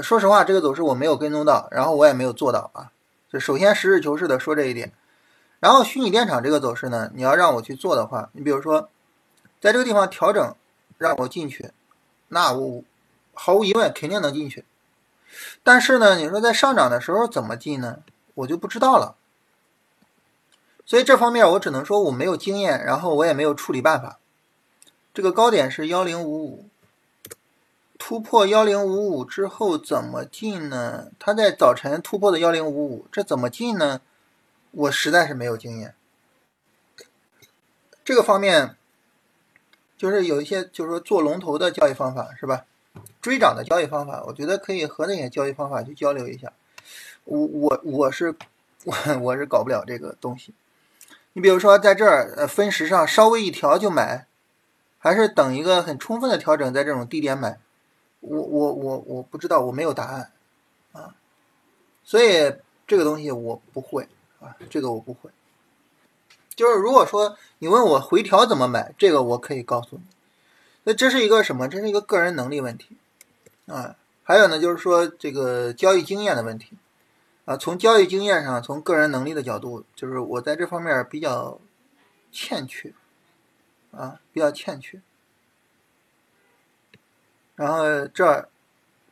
[0.00, 2.90] 说实话，这个走势我没有跟踪到，然后我也没有做到啊。
[3.30, 4.94] 就首先实事求是的说这一点。
[5.58, 8.88] 然后虚拟电厂这个走势呢，你要让我去做的话，你比如说
[9.60, 10.54] 在这个地方调整
[10.98, 11.70] 让我进去，
[12.28, 12.82] 那我
[13.34, 14.64] 毫无疑问肯定能进去。
[15.62, 18.02] 但是呢，你说在上涨的时候怎么进呢？
[18.34, 19.16] 我就不知道了。
[20.86, 24.18] 所以这方面我只能说我没有经验，然后我也没有处理办法。
[25.14, 26.68] 这个高点是幺零五五，
[27.98, 31.08] 突破幺零五五之后怎么进呢？
[31.18, 34.00] 它在早晨突破的幺零五五，这怎么进呢？
[34.72, 35.94] 我实在是没有经验。
[38.04, 38.76] 这个方面
[40.00, 42.64] 就是有一些就是说做龙头的交易方法，是吧？
[43.20, 46.50] 追涨的交易方法，我觉得可以和那些交易方法去交流一下。
[47.24, 48.34] 我我我是
[48.84, 50.54] 我我是搞不了这个东西。
[51.34, 54.24] 你比如说在这儿呃分时上稍微一调就买，
[54.98, 57.58] 还是等一个很充分的调整在这种低点买？
[58.20, 60.30] 我我我我不知道，我没有答案
[60.92, 61.14] 啊。
[62.04, 62.54] 所以
[62.86, 64.08] 这个东西我不会
[64.40, 65.28] 啊，这个我不会。
[66.60, 70.02] 就是如果说你问我回调怎么买，这个我可以告诉你。
[70.84, 71.66] 那这是一个什么？
[71.66, 72.98] 这是一个个人能力问题
[73.64, 73.96] 啊。
[74.22, 76.72] 还有呢，就是说这个交易经验的问题
[77.46, 77.56] 啊。
[77.56, 81.58] 从交易经验上，从个人能力的角度，就是我在这方面比较
[82.30, 82.92] 欠缺
[83.90, 85.00] 啊，比较欠缺。
[87.56, 88.50] 然后这儿，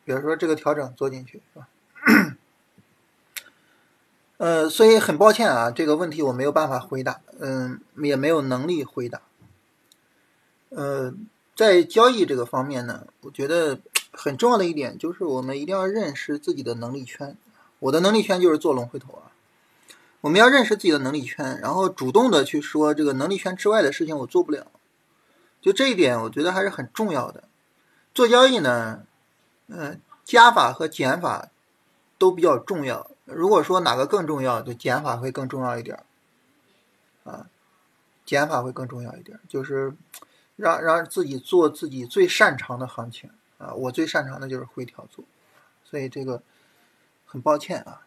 [0.04, 1.66] 比如说这个调整做进去是吧？
[4.38, 9.20] 呃，所以很抱歉啊，这个问题我没有办法回答，嗯，也没有能力回答，
[10.70, 11.14] 呃。
[11.58, 13.80] 在交易这个方面呢，我觉得
[14.12, 17.36] 很重要的一点就是我们一定要认识自己的能力圈。
[17.80, 19.34] 我的能力圈就是做龙回头啊。
[20.20, 24.68] 我们要认识自己的能力圈，然后主动的去说这个能力圈之外的事情我做不了
[25.60, 27.42] 就这一点，我觉得还是很重要的。
[28.14, 29.00] 做交易呢，
[29.66, 31.48] 嗯，加法和减法
[32.18, 33.10] 都比较重要。
[33.30, 36.02] 如果说哪个更重要，就减法会更重要一点
[37.24, 37.46] 啊，
[38.24, 39.94] 减法会更重要一点，就是
[40.56, 43.74] 让让自己做自己最擅长的行情啊。
[43.74, 45.24] 我最擅长的就是回调做，
[45.84, 46.42] 所以这个
[47.26, 48.02] 很抱歉啊。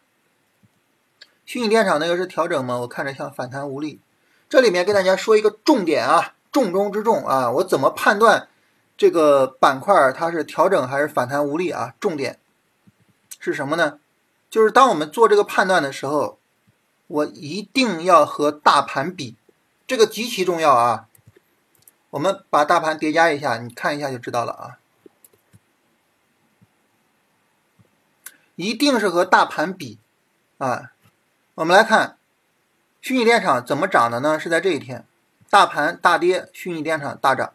[1.44, 2.78] 虚拟电厂那个是调整吗？
[2.80, 4.00] 我看着像反弹无力。
[4.48, 8.48] 这里面跟大家说一个重点啊，重中之重啊，我怎么判断
[8.96, 11.94] 这个板块它是调整还是反弹无力啊？
[11.98, 12.38] 重点
[13.38, 13.98] 是什么呢？
[14.52, 16.38] 就是当我们做这个判断的时候，
[17.06, 19.34] 我一定要和大盘比，
[19.86, 21.08] 这个极其重要啊。
[22.10, 24.78] 我们把大盘叠加一下，你看一下就知道了啊。
[28.54, 29.98] 一定是和大盘比
[30.58, 30.92] 啊。
[31.54, 32.18] 我们来看
[33.00, 34.38] 虚拟电厂怎么涨的呢？
[34.38, 35.06] 是在这一天，
[35.48, 37.54] 大盘大跌，虚拟电厂大涨。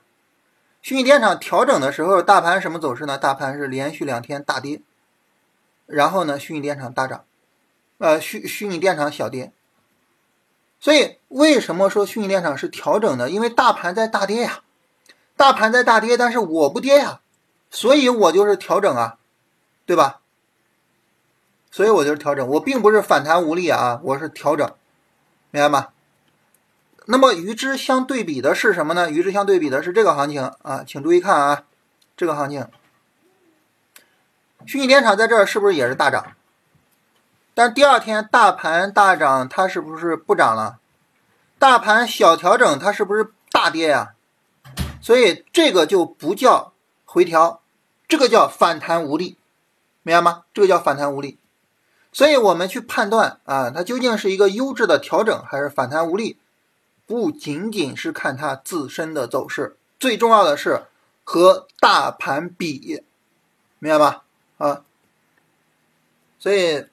[0.81, 3.19] 虚拟电厂调整的时候，大盘什么走势呢？
[3.19, 4.81] 大盘是连续两天大跌，
[5.87, 7.25] 然后呢，虚拟电厂大涨，
[7.97, 9.51] 呃，虚虚拟电厂小跌。
[10.79, 13.31] 所以为什么说虚拟电厂是调整的？
[13.31, 14.61] 因为大盘在大跌呀，
[15.35, 17.21] 大盘在大跌，但是我不跌呀，
[17.71, 19.17] 所以我就是调整啊，
[19.87, 20.21] 对吧？
[21.71, 24.71] 所以我就是调整，我并不是反弹无力啊，我是调整，
[25.49, 25.87] 明白吗？
[27.05, 29.09] 那么与之相对比的是什么呢？
[29.09, 31.63] 与之相对比的是这个行情啊，请注意看啊，
[32.15, 32.67] 这个行情，
[34.67, 36.33] 虚拟电厂在这儿是不是也是大涨？
[37.53, 40.79] 但第二天大盘大涨，它是不是不涨了？
[41.57, 44.13] 大盘小调整，它是不是大跌呀？
[45.01, 46.73] 所以这个就不叫
[47.05, 47.61] 回调，
[48.09, 49.37] 这个叫反弹无力，
[50.03, 50.43] 明白吗？
[50.53, 51.39] 这个叫反弹无力。
[52.11, 56.37] 所以我们去判断啊，它究竟是一个优质的调整还是反弹无力，
[57.05, 60.87] 不仅仅是看它自身的走势，最重要的是
[61.23, 63.05] 和大盘比，
[63.79, 64.23] 明白吧？
[64.57, 64.83] 啊，
[66.39, 66.85] 所以，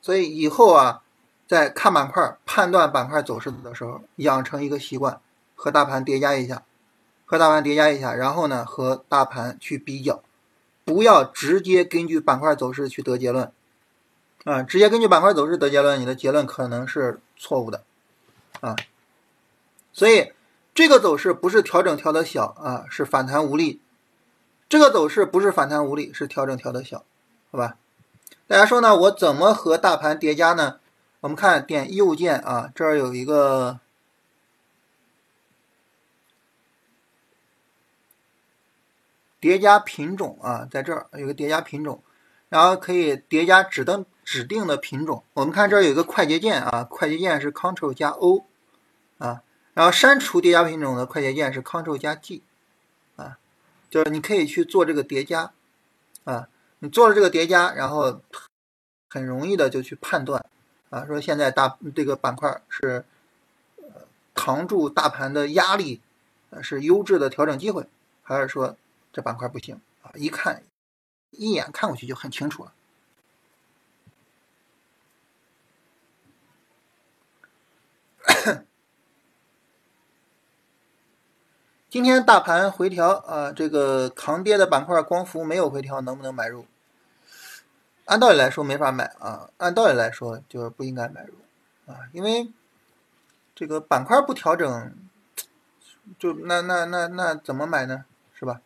[0.00, 1.02] 所以以后啊，
[1.46, 5.20] 在看板块、判断板块走势的时候，养成一个习惯，
[5.54, 6.62] 和大盘叠加一下，
[7.24, 10.22] 和大盘叠加一下，然后呢，和大盘去比较，
[10.84, 13.52] 不要直接根据板块走势去得结论。
[14.44, 17.82] 啊，直接根据板块走势得结论，你的结论可能是错误的，
[18.60, 18.76] 啊，
[19.92, 20.32] 所以
[20.72, 23.80] 这个走势不是调整调的小啊，是反弹无力；
[24.68, 27.04] 这个走势不是反弹无力，是调整调的小，
[27.50, 27.76] 好吧？
[28.46, 28.96] 大家说呢？
[28.96, 30.80] 我怎么和大盘叠加呢？
[31.20, 33.80] 我们看点右键啊，这儿有一个
[39.40, 42.02] 叠加品种啊，在这儿有个叠加品种，
[42.48, 44.04] 然后可以叠加指的。
[44.30, 48.44] 指定的品种，我们看这儿有个快捷键啊，快捷键是 Ctrl 加 O
[49.16, 49.40] 啊，
[49.72, 52.42] 然后删除叠加品种的快捷键是 Ctrl 加 G，
[53.90, 55.52] 就是你可以去做这个叠加
[56.24, 56.48] 啊，
[56.80, 58.20] 你做了这个叠加，然后
[59.08, 60.44] 很容易的就去判断
[60.90, 63.04] 啊，说现在大这个板块是
[64.34, 66.00] 扛住大盘的压力，
[66.62, 67.86] 是优质的调整机会，
[68.22, 68.76] 还是说
[69.12, 70.12] 这板块不行啊？
[70.14, 70.62] 一看
[71.30, 72.72] 一眼看过去就很清楚了。
[81.90, 86.66] 今天大盘回调啊，这个抗跌的板块光伏没有回调，能不能买入？
[88.04, 91.32] 按道理来说没法买啊，按道理来说就是不应该买入
[91.90, 92.52] 啊，因为
[93.54, 94.94] 这个板块不调整，
[96.18, 98.04] 就那那那那怎么买呢？
[98.34, 98.60] 是吧？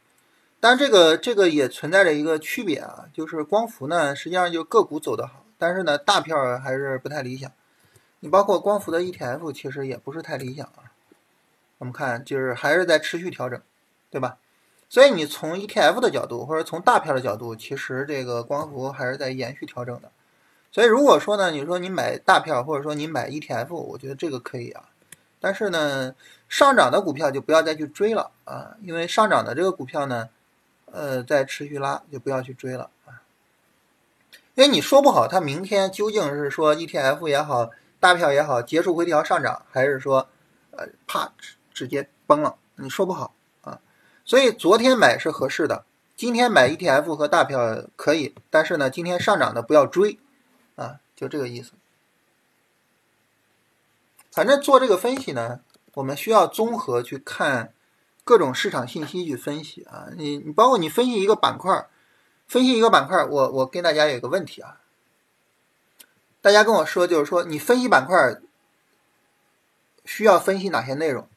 [0.58, 7.52] 但这个这个也存在着一个区别啊，就是光伏呢，实际上就个股走得好，但是呢大票还是不太理想。
[8.18, 10.90] 你包括光伏的 ETF，其实也不是太理想啊。
[11.82, 13.60] 我们看，就是还是在持续调整，
[14.08, 14.38] 对吧？
[14.88, 20.12] 所以你从 ETF 的角度，或者从大票的角度，其实这个光伏还是在延续调整的。
[20.70, 24.90] 所以如果说呢，你说你买大票，或者说你买 ETF，我觉得这个可以啊。
[25.40, 26.14] 但是呢，
[26.48, 30.28] 上涨的股票就不要再去追了啊，因为上涨的这个股票呢，
[30.92, 33.26] 呃，在持续拉，就不要去追了啊。
[34.54, 37.70] 因为你说不好，它明天究竟是说 ETF 也好。
[37.98, 40.28] 大票也好，结束回调上涨，还是说，
[40.72, 41.32] 呃，怕
[41.74, 42.56] 直接崩了？
[42.76, 43.80] 你说不好啊。
[44.24, 45.84] 所以昨天买是合适的，
[46.16, 50.18] 今天买 ETF 和大票可以，但是呢，今天上涨的不要追
[50.76, 51.72] 啊，就这个意思。
[54.30, 55.60] 反正做这个分析呢，
[55.94, 57.74] 我们需要综合去看
[58.24, 60.08] 各种市场信息去分析啊。
[60.16, 61.86] 你你包括你分析一个板块，
[62.46, 64.78] 分析一个板块，我我跟大家有一个问题啊。
[66.40, 68.40] 大家跟我说，就是说你分析板块
[70.04, 71.28] 需要分析哪些内容？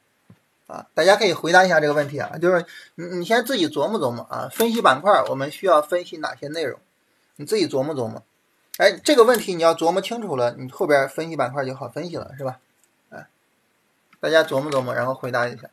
[0.67, 6.79] 啊，大家可以回答一下这个问题啊，就是你你先自己琢磨琢磨啊，分析板块我们需要分析哪些内容，
[7.35, 8.23] 你自己琢磨琢磨。
[8.77, 12.59] 哎，这个问题你要琢磨清楚了，你后边分析板块就好分析了，是吧？
[13.09, 13.27] 哎，
[14.19, 15.69] 大家琢磨琢磨，然后回答一下。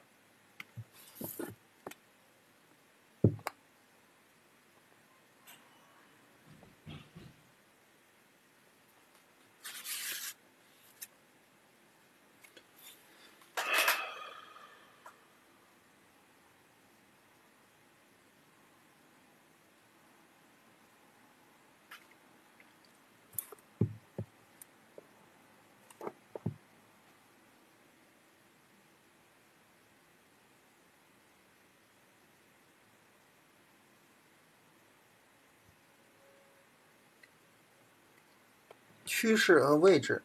[39.22, 40.20] 趋势和位置，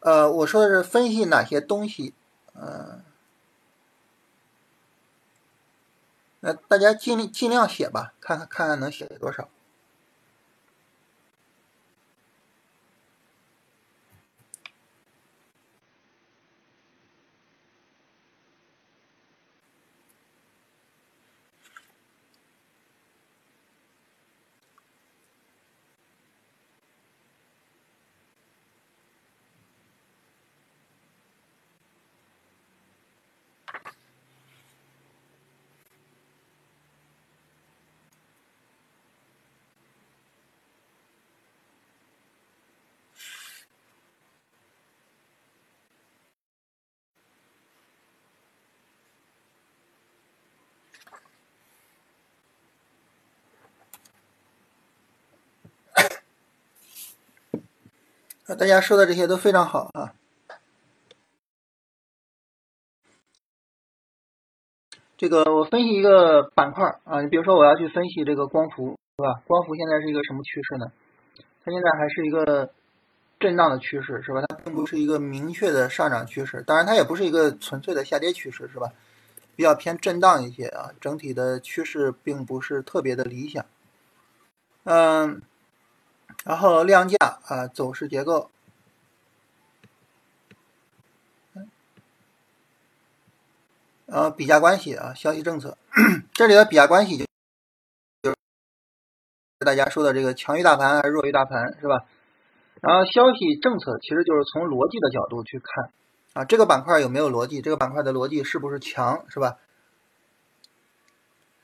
[0.00, 2.12] 呃，我说的是分析哪些东西，
[2.52, 3.00] 嗯，
[6.40, 9.48] 那大家尽尽量写吧，看看看看能写多少。
[58.54, 60.14] 大家说的这些都非常好啊。
[65.16, 69.42] 这个我分析一个板块啊，你比如说我要去分析这个光伏，是吧？
[69.46, 70.92] 光伏现在是一个什么趋势呢？
[71.64, 72.70] 它现在还是一个
[73.38, 74.42] 震荡的趋势，是吧？
[74.48, 78.92] 它并不是一个明确的上涨趋势，当然它也不是一个纯粹的下跌趋势，是吧？
[79.56, 83.64] 比较偏震荡一些啊，整体的趋势并不是特别的理想。
[84.82, 85.42] 嗯。
[86.44, 88.50] 然后量价啊，走势结构，
[94.04, 95.78] 然后比价关系啊，消息政策，
[96.34, 97.24] 这里的比价关系就
[98.22, 98.36] 就是
[99.64, 102.04] 大家说的这个强于大盘还是弱于大盘是吧？
[102.82, 105.90] 然后消息政策其实就是从逻辑的角度去看
[106.34, 107.62] 啊，这个板块有没有逻辑？
[107.62, 109.56] 这个板块的逻辑是不是强是吧？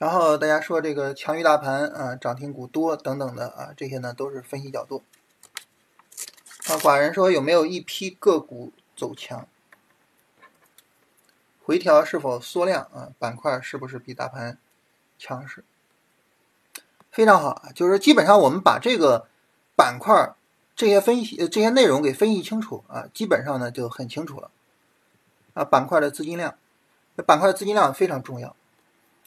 [0.00, 5.02] 然后大家说这个强于大盘啊，涨停股多等等的啊，这些呢都是分析角度。
[6.68, 9.46] 啊，寡人说有没有一批个股走强？
[11.62, 13.12] 回调是否缩量啊？
[13.18, 14.56] 板块是不是比大盘
[15.18, 15.62] 强势？
[17.10, 19.28] 非常好啊，就是基本上我们把这个
[19.76, 20.34] 板块
[20.74, 24.50] 这些分析这些内容给分析清楚啊，基本上呢就很清楚了。
[25.52, 26.56] 啊，板块的资金量，
[27.26, 28.56] 板块的资金量非常重要。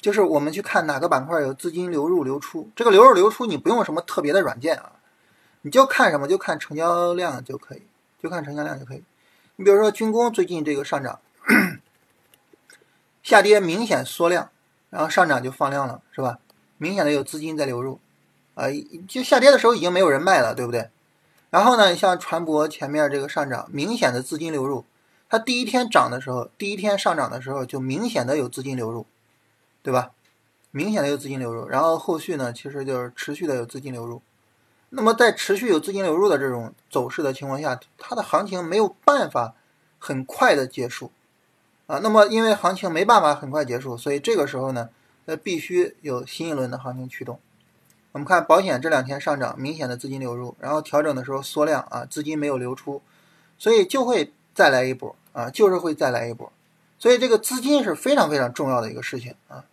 [0.04, 4.92] 就是我们去看哪个板块有资金流入流出，这个流入流出你不用什么特别的软件啊，
[5.62, 7.84] 你就看什么就看成交量就可以，
[8.22, 9.04] 就看成交量就可以。
[9.56, 11.22] 你比如说军工最近这个上涨，
[13.24, 14.50] 下跌明显缩量，
[14.89, 16.38] 然后上涨就放量了，是吧？
[16.78, 17.98] 明显的有资金在流入，
[18.56, 18.66] 啊，
[19.08, 20.89] 就下跌的时候已经没有人卖了，对不对？
[21.50, 24.84] 然后呢，像船舶前面这个上涨，明显的资金流入，
[25.30, 29.06] 它第一天涨的时候，第一天上涨的时候就明显的有资金流入。
[29.84, 30.12] 对吧？
[30.72, 34.24] 明显的有资金流入，然后后续呢，其实就是持续的有资金流入。
[34.89, 39.54] 那么在持续有资金流入的这种走势的情况下，它的行情没有办法
[40.00, 41.12] 很快的结束
[41.86, 42.00] 啊。
[42.02, 44.89] 那么因为行情没办法很快结束，所以这个时候呢，
[45.26, 47.39] 那必须有新一轮的行情驱动。
[48.12, 53.02] 我们看保险这两天上涨，明显的资金流入，然后调整的时候缩量啊，资金没有流出，
[53.58, 56.52] 所以就会再来一波啊，就是会再来一波。
[57.00, 59.65] 所以这个资金是非常非常重要的一个事情啊。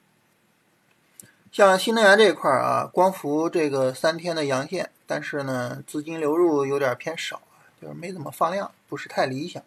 [1.53, 7.43] 像新能源这一块儿啊，光伏这个三天的阳线，但是呢，资金流入有点偏少，
[7.83, 9.61] 就是没怎么放量，不是太理想。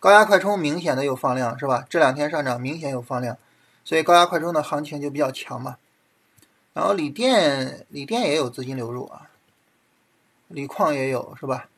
[0.00, 1.86] 高压快充明显的有放量，是吧？
[1.88, 3.38] 这两天上涨明显有放量，
[3.84, 5.76] 所以高压快充的行情就比较强嘛。
[6.72, 9.30] 然后锂电，锂电也有资金流入啊，
[10.48, 11.68] 锂矿也有，是吧？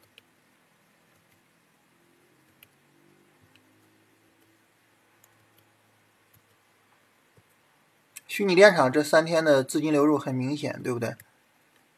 [8.37, 11.17] 虚拟电厂这三天的资金流入很明显，对不对？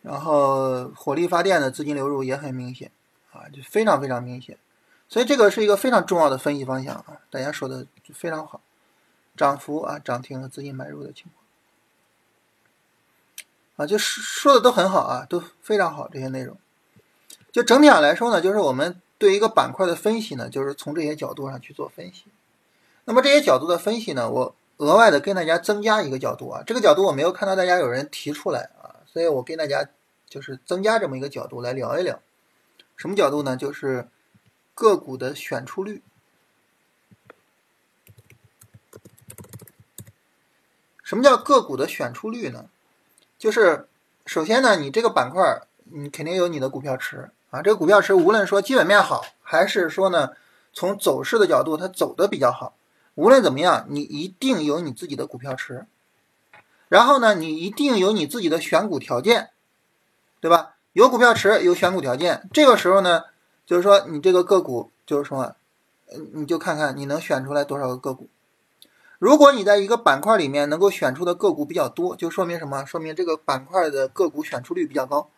[0.02, 2.92] 然后火力发电的资金流入也很明显，
[3.32, 4.56] 啊，就非常非常明显。
[5.08, 7.84] 所以这个是一个非常重要的分析方向啊，大家说的
[8.14, 8.60] 非常好，
[9.36, 11.24] 涨幅啊、涨停和资金买入的情
[13.74, 16.56] 况啊，就是说的都很好啊，都非常好这些内容。
[17.50, 22.26] 就整体上来说呢，就是我们对一个板块的分析呢，就是从这些角度上去做分析。
[23.06, 29.88] 那么这些角度的分析呢，我额外的跟大家增加一个角度啊，这个角度我没有看到大家有人提出来啊，所以我跟大家
[30.28, 32.20] 就是增加这么一个角度来聊一聊。
[32.96, 33.56] 什么角度呢？
[33.56, 34.08] 就是
[34.74, 36.02] 个股的选出率。
[41.02, 42.66] 什么叫个股的选出率呢？
[43.38, 43.88] 就是
[44.26, 50.32] 首先呢，你这个板块你肯定有你的股票池啊，这个股票池无论说基本面好，还是说呢
[50.72, 52.74] 从走势的角度它走的比较好，
[53.18, 55.86] 无论怎么样，你一定有你自己的股票池。
[56.86, 59.50] 然后呢，你一定有你自己的选股条件，
[60.40, 60.76] 对吧？
[60.92, 63.24] 有股票池，有选股条件，这个时候呢，
[63.66, 65.56] 就是说你这个个股，就是说，
[66.12, 68.28] 嗯，你就看看你能选出来多少个个股。
[69.18, 72.84] 如果你在一个板块里面能够选出的个股比较多，就说明什么？
[72.84, 75.28] 说明这个板块的个股选出率比较高，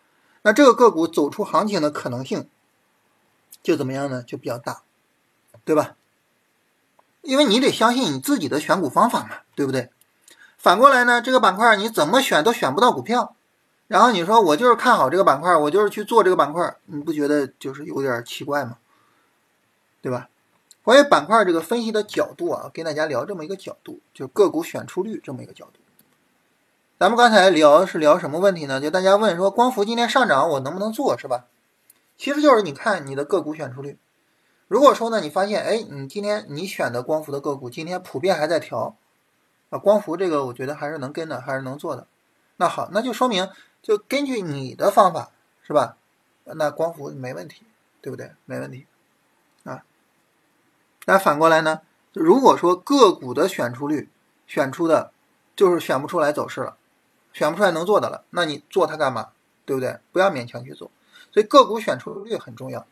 [0.43, 2.47] 那这个个股走出行情的可能性
[3.63, 4.21] 就怎么样呢？
[4.21, 4.83] 就比较大，
[5.65, 5.95] 对吧？
[7.21, 9.89] 因为你得相信你自己的选股方法嘛，对不对？
[10.57, 13.35] 反过来呢，这个板块你怎么选都选不到股票。
[13.87, 18.77] 然后你说我就是看好这个板块，我就是去做这个板块，你不觉得就是有点奇怪吗？
[20.01, 20.29] 对吧？
[20.83, 25.79] 关于板块这个分析的角度啊，跟大家聊这么一个角度，就个股选出率这么一个角度。
[26.99, 28.79] 咱们刚才聊是聊什么问题呢？
[28.79, 31.45] 就大家问说光伏今天上涨，我能不能做，是吧？
[32.17, 33.97] 其实就是你看你的个股选出率。
[34.71, 38.95] 如果说呢，你发现哎，你今天你选的光伏的个股今天普遍还在调
[39.69, 42.07] 啊，光伏这个我觉得还是能跟的，还是能做的。
[42.55, 43.49] 那好，那就说明。
[43.81, 45.31] 就根据你的方法
[45.67, 45.97] 是吧？
[46.45, 47.63] 那光伏没问题，
[47.99, 48.31] 对不对？
[48.45, 48.87] 没问题
[49.65, 49.83] 啊。
[51.05, 51.81] 那反过来呢？
[52.13, 54.07] 如果说个股的选出率
[54.47, 55.11] 选出的，
[55.53, 56.77] 就是选不出来走势了，
[57.33, 59.31] 选不出来能做的了，那你做它干嘛？
[59.65, 59.99] 对不对？
[60.13, 60.89] 不要勉强去做。
[61.33, 62.87] 所以个股选出率很重要。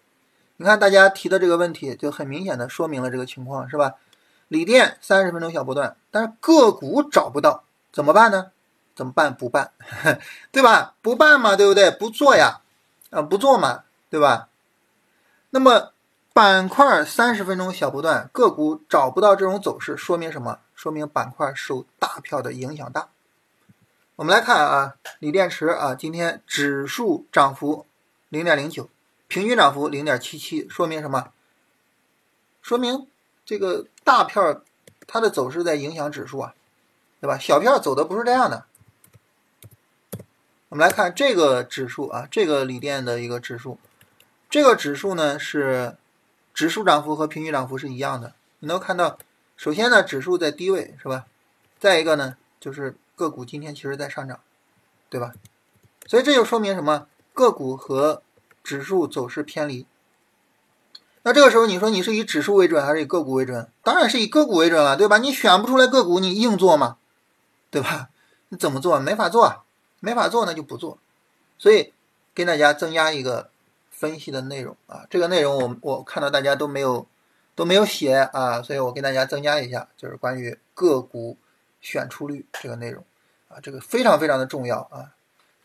[0.62, 3.94] 你看大家提的这个问题，就很明显的说明了这个情况，是吧？
[4.50, 8.52] 锂电三十分钟小波段，但是个股找不到，怎么办呢？
[8.94, 9.34] 怎么办？
[9.34, 9.72] 不办，
[10.52, 10.96] 对吧？
[11.02, 11.90] 不办嘛，对不对？
[11.90, 12.60] 不做呀，
[13.10, 14.50] 啊，不做嘛，对吧？
[15.52, 15.94] 那么
[16.34, 20.60] 板块三十分钟小波段，个股找不到这种走势，说明什么？
[20.76, 23.08] 说明板块受大票的影响大。
[24.18, 27.86] 我们来看啊，锂电池啊，今天指数涨幅
[28.28, 28.90] 零点零九，
[29.30, 31.32] 平均涨幅零点七七，说明什么？
[32.64, 33.08] 说明
[33.46, 34.64] 这个大票
[35.06, 36.56] 它的走势在影响指数啊，
[37.22, 37.38] 对吧？
[37.38, 38.66] 小票走的不是这样的。
[40.70, 43.78] 我们来看这个指数啊，这个锂电的一个指数，
[44.50, 45.96] 这个指数呢是
[46.52, 48.34] 指数涨幅和平均涨幅是一样的。
[48.58, 49.20] 你能看到，
[49.56, 51.28] 首先呢指数在低位是吧？
[51.80, 54.40] 再一个呢就是个股今天其实在上涨，
[55.08, 55.34] 对吧？
[56.08, 57.08] 所以这就说明什么？
[57.32, 58.24] 个股和
[58.64, 59.86] 指数走势偏离。
[61.24, 63.70] 那这个时候你说你是以指数为准还是以个股为准？
[63.84, 65.18] 当然是以个股为准了，对吧？
[65.18, 66.98] 你选不出来个股，你硬做嘛，
[67.70, 68.10] 对吧？
[68.50, 69.00] 你怎么做？
[69.00, 69.64] 没法做。
[70.02, 70.98] 没法做那就不做，
[71.58, 71.92] 所以
[72.34, 73.50] 跟大家增加一个
[73.92, 77.06] 分析的内容啊，这个内容我我看到大家都没有
[77.54, 81.36] 都没有写啊，所以我跟大家增加一下，就是关于个股
[81.82, 83.04] 选出率这个内容
[83.50, 85.12] 啊，这个非常非常的重要啊。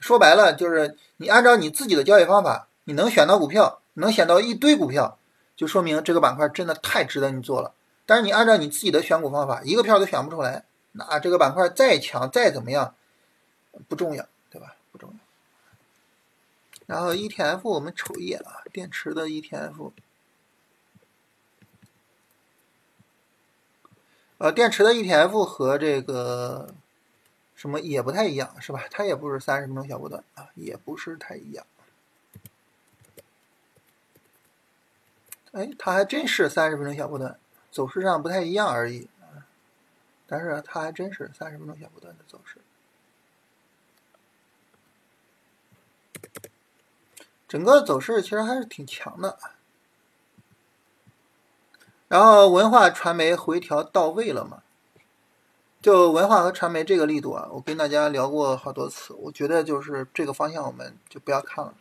[0.00, 5.18] 说白了就是你按照你自己的交易方法，你能选到股票，能选到一堆股票，
[5.56, 7.74] 就说明这个板块真的太值得你做了。
[8.06, 12.94] 但是你按照你自己的选股方法，一个票都选不出来，那这个板块再强再怎么样。
[13.88, 14.76] 不重要，对吧？
[14.92, 15.16] 不重要。
[16.86, 19.90] 然后 ETF 我们瞅一眼啊，电池的 ETF，
[24.38, 26.72] 呃，电池的 ETF 和这个
[27.56, 28.84] 什么也不太一样，是吧？
[28.92, 31.66] 它也不是三十分钟小波段啊，也不是太一样。
[35.54, 37.38] 哎，它还真是三十分钟小波段，
[37.70, 39.08] 走势上不太一样而已。
[40.26, 42.58] 但是它还真是三十分钟小波段的走势。
[47.46, 49.38] 整个走势其实还是挺强的，
[52.08, 54.62] 然后文化传媒回调到位了嘛？
[55.80, 61.74] 就文化和传媒这个力度啊，我跟大家聊过好多次，我觉得就是这个方向我们就不要看了。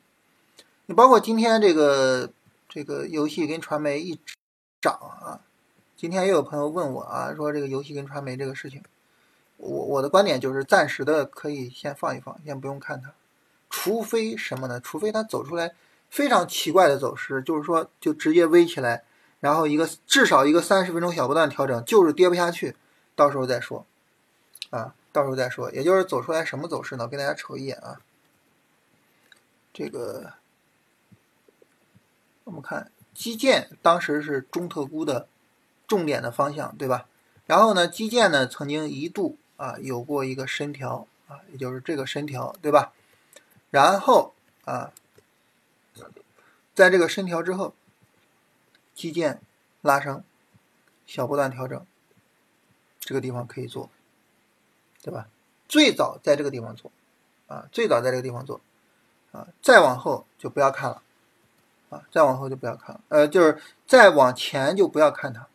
[0.86, 2.30] 你包括今天这个
[2.74, 4.19] 这个游戏跟传媒一
[4.82, 5.41] 涨啊，
[5.95, 8.82] 今天又有朋友问我啊，说这个游戏跟传媒这个事情，
[9.57, 13.13] 我我的观点就是暂时的可以先放一放，先不用看它。
[13.69, 14.82] 除非什么呢？
[14.82, 15.76] 除非它走出来
[16.09, 19.03] 非常奇怪的走势，就是说就直接微起来，
[19.39, 22.76] 然后一个至少一个三十分钟小波段调整，就是跌不下去，
[23.15, 23.86] 到时候再说，
[24.71, 25.71] 啊，到时候再说。
[25.71, 27.07] 也就是走出来什么走势呢？
[27.07, 28.01] 给大家瞅一眼啊，
[29.71, 30.34] 这个
[32.43, 35.27] 我们看基建当时是中特估的
[35.87, 37.07] 重点的方向，对吧？
[37.45, 42.93] 然后呢，基建呢曾经一度啊有过一个深调啊，也就是这个深调，对吧？
[43.69, 44.33] 然后
[44.65, 44.91] 啊，
[46.73, 47.73] 在这个深调之后，
[48.95, 49.41] 基建
[49.81, 50.23] 拉升，
[51.05, 51.85] 小波段调整，
[52.99, 53.89] 这个地方可以做，
[55.01, 55.27] 对吧？
[55.67, 56.91] 最早在这个地方做
[57.47, 58.61] 啊，最早在这个地方做
[59.31, 61.01] 啊，再往后就不要看了
[61.93, 65.47] 啊，再往后就不要看了，呃，就是再往前就不要看它，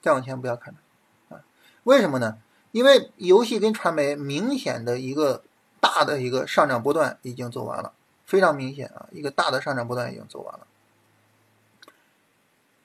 [0.00, 1.36] 再往前不要看它。
[1.36, 1.42] 啊
[1.84, 2.38] 为什么呢？
[2.70, 5.42] 因为游戏跟传媒明显的一个
[5.80, 7.92] 大的一个上涨波段已经走完了，
[8.26, 10.66] 非常明显啊，一个大的上涨波段已经走完了，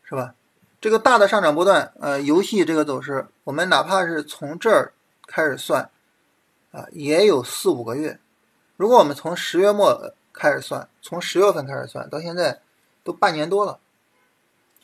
[0.04, 0.36] 是吧？
[0.80, 4.94] 这个大的上涨波段，呃，游戏这个走势，我们哪怕是从这儿
[5.28, 5.90] 开始算，
[6.72, 8.20] 啊，也有四五个月。
[8.76, 12.60] 如果我们从十月末开始算，从十月份开始算到现在，
[13.04, 13.80] 都半年多了，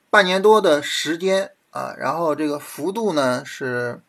[0.09, 4.01] 半年多的时间啊，然后这个幅度呢是。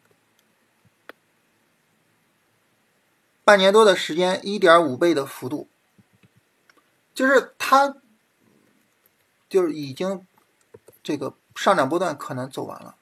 [3.43, 5.67] 半年多的时间，一点五倍的幅度，
[7.13, 7.97] 就是它，
[9.49, 10.25] 就是已经
[11.03, 12.95] 这个上涨波段可能走完了，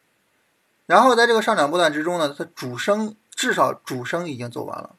[0.86, 4.96] 然后在这个上涨波段之中呢，它主升至少主升已经走完了。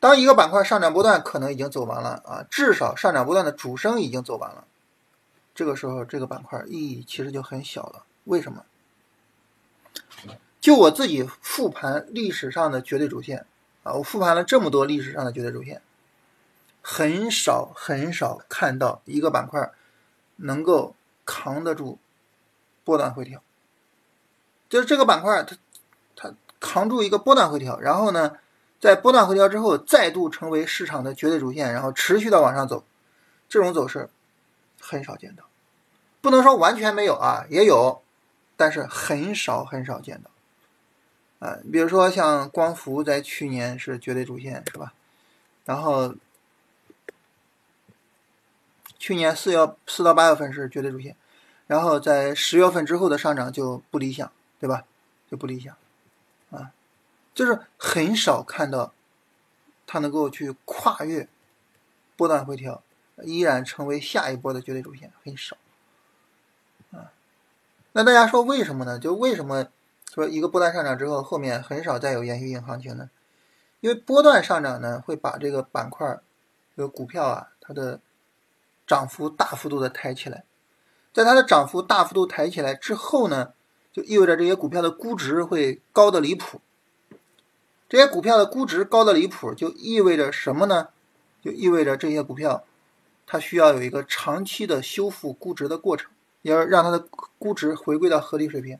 [0.00, 4.66] 当一个板块上涨波段可能已经走完了啊，至少上涨波段的主升已经走完了，
[5.54, 8.04] 这个时候这个板块意义其实就很小了。
[8.24, 8.64] 为什么？
[10.60, 13.46] 就我自己复盘历史上的绝对主线。
[13.82, 15.82] 啊，我复盘了这么多历史上的绝对主线，
[16.80, 19.72] 很少很少看到一个板块
[20.36, 20.94] 能够
[21.24, 21.98] 扛得住
[22.84, 23.42] 波段回调。
[24.68, 25.56] 就是这个板块，它
[26.14, 28.38] 它扛住一个波段回调，然后呢，
[28.80, 32.84] 在波段回调之后再度成为市场的绝对主线，然后持续的往上走，
[33.48, 34.08] 这种走势
[34.82, 35.44] 很少见到。
[36.20, 38.02] 不能说完全没有啊，也有，
[38.56, 40.30] 但是很少很少见到。
[41.46, 44.92] 啊，比如说像光伏在去年是绝对主线，是吧？
[45.64, 46.14] 然后
[48.98, 51.16] 去年四月四到八月份是绝对主线，
[51.66, 54.30] 然后在十月份之后的上涨就不理想，
[54.60, 54.84] 对吧？
[55.30, 55.74] 就不理想，
[56.50, 56.72] 啊，
[57.34, 58.92] 就是很少看到
[59.86, 61.26] 它能够去跨越
[62.16, 62.82] 波段回调，
[63.24, 65.56] 依然成为下一波的绝对主线，很少，
[66.92, 67.12] 啊。
[67.92, 68.98] 那大家说为什么呢？
[68.98, 69.68] 就为什么？
[70.12, 73.08] 说一个波段上涨之后，后面很少再有延续性行情呢？
[73.80, 76.20] 因为波段上涨呢，会把这个板块、
[76.76, 77.98] 这个股票啊，它的
[78.86, 80.44] 涨幅大幅度的抬起来。
[81.14, 83.54] 在它的涨幅大幅度抬起来之后呢，
[83.90, 86.60] 就意味着这些股票的估值会高的离谱。
[87.88, 90.88] 这些股票的估值高的离谱，就意味着什么呢？
[91.42, 92.64] 就意味着这些股票
[93.26, 96.10] 它需要有一个长期的修复估值的过程，
[96.42, 97.06] 要让它的
[97.38, 98.78] 估值回归到合理水平。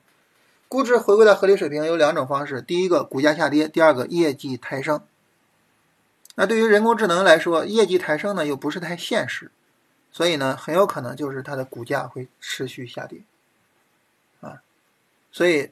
[0.69, 5.03] 估值回归到合理水平有两种方式，第一个股价下跌，第二个业绩抬升。
[6.35, 9.51] 那对于人工智能来说，业绩抬升呢又不是太现实，
[10.11, 13.21] 所以呢很有可能就是它的股价会持续下跌，
[14.41, 14.63] 啊，
[15.31, 15.71] 所以，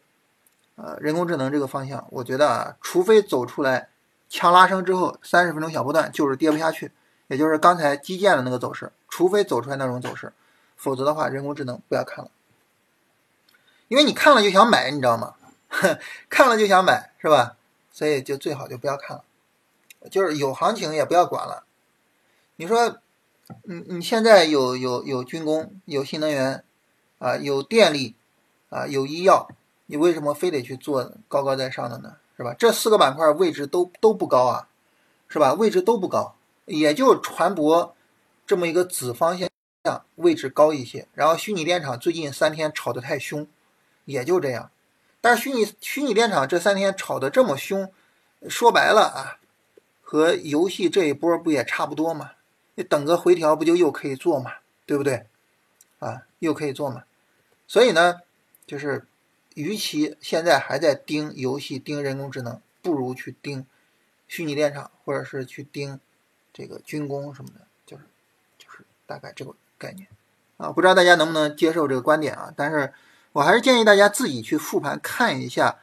[0.76, 3.88] 呃，人工智能这个方向，我觉得啊，除非走出来
[4.28, 6.92] 强拉升之后三十分钟小波段就是跌不下去，
[7.30, 10.32] 也就是刚才基建的那个走势，除非走出来那种走势，
[10.76, 12.30] 否则的话，人工智能不要看了。
[13.86, 15.34] 因为你看了就想买，你知道吗？
[16.28, 17.56] 看了就想买，是吧？
[17.92, 19.22] 所以就最好就不要看了，
[20.10, 21.62] 就是有行情也不要管了。
[22.56, 22.98] 你说，
[23.62, 26.64] 你你现在有有有军工，有新能源，
[27.20, 28.16] 啊，有电力，
[28.70, 29.48] 啊，有医药，
[29.86, 32.16] 你为什么非得去做高高在上的呢？
[32.36, 32.52] 是吧？
[32.58, 34.68] 这四个板块位置都都不高啊，
[35.28, 35.54] 是吧？
[35.54, 36.34] 位置都不高，
[36.70, 37.92] 也就船舶
[38.46, 39.48] 这么一个子方向
[40.16, 41.06] 位置高一些。
[41.14, 43.46] 然后虚拟电厂最近三天炒得太凶。
[44.06, 44.72] 也就这样，
[45.20, 47.92] 但是虚拟虚拟电厂这三天炒得这么凶，
[48.48, 49.38] 说白了啊，
[50.02, 52.32] 和游戏这一波不也差不多吗？
[52.74, 54.54] 你等个回调不就又可以做嘛，
[54.84, 55.26] 对不对？
[56.00, 57.04] 啊，又可以做嘛。
[57.68, 58.22] 所以呢，
[58.66, 59.06] 就是
[59.54, 63.64] 与其现在还在盯游戏、盯人工智能，不如去盯
[64.26, 66.00] 虚拟电厂，或者是去盯
[66.52, 68.04] 这个军工什么的，就是
[68.58, 70.08] 就是大概这个概念
[70.56, 70.70] 啊。
[70.72, 72.52] 不知道大家能不能接受这个观点啊？
[72.56, 72.92] 但是。
[73.32, 75.76] 我还是建议大家自己去复盘看一下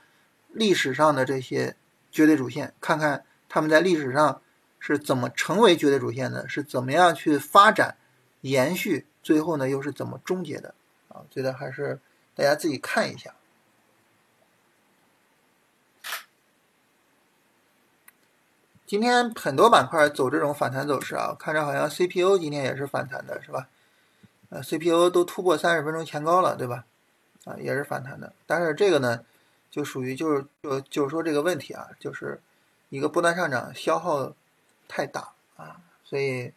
[0.50, 1.78] 历史上的这些
[2.12, 4.42] 绝对主线，看看他们在历史上
[4.82, 7.96] 是怎么成为绝对主线的，是怎么样去发展、
[8.42, 10.76] 延续，最后呢又是怎么终结的
[11.08, 11.24] 啊？
[11.32, 12.02] 觉得还是
[12.36, 13.34] 大家自己看一下。
[18.88, 23.68] 今天很多板块走这种反弹走势啊，看着好像 CPU 今天也是反弹的，是吧？
[24.48, 26.86] 呃，CPU 都突破三十分钟前高了，对吧？
[27.44, 28.32] 啊，也是反弹的。
[28.46, 29.26] 但是这个呢，
[29.70, 32.40] 就属于就是就就是说这个问题啊，就是
[32.88, 34.34] 一个波段上涨消耗
[34.88, 36.54] 太大啊，所以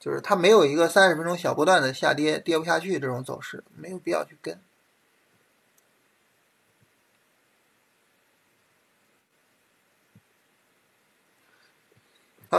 [0.00, 4.58] 就是它没有一个三十分钟小波段的下跌跌不下去这种走势，没有必要去跟。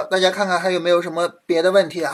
[0.04, 2.14] 大家看看还有没有什么别的问题啊？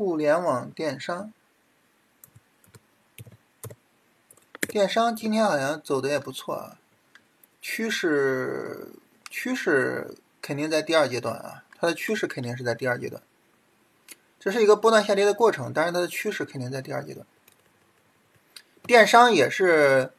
[0.00, 1.30] 互联网电商，
[4.60, 6.78] 电商今天好像走的也不错啊，
[7.60, 8.92] 趋势
[9.28, 13.22] 趋势肯定在第二阶段啊，它的趋势肯定是在第二阶段，
[14.38, 17.26] 这是一个波段下跌的过程，但是它的趋势肯定在第二阶段。
[18.84, 20.12] 电商也是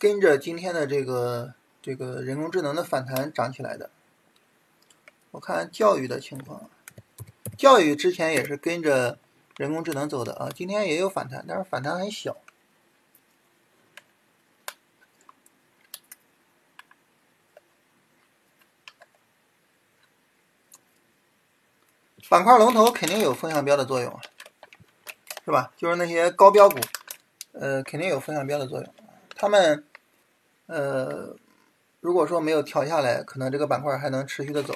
[0.00, 3.88] 跟着今天的这个这个人工智能的反弹涨起来的。
[5.30, 6.68] 我看教育的情况，
[7.56, 9.16] 教育之前也是跟着。
[9.58, 12.36] 人工智能走的啊，今天也有反弹，但是反弹很小。
[22.28, 24.20] 板块龙头肯定有风向标的作用，
[25.44, 25.72] 是吧？
[25.76, 26.76] 就是那些高标股，
[27.50, 28.94] 呃，肯定有风向标的作用。
[29.34, 29.84] 他们，
[30.66, 31.34] 呃，
[32.00, 34.72] 如果说没有调下来，可能这个板块还能持续的走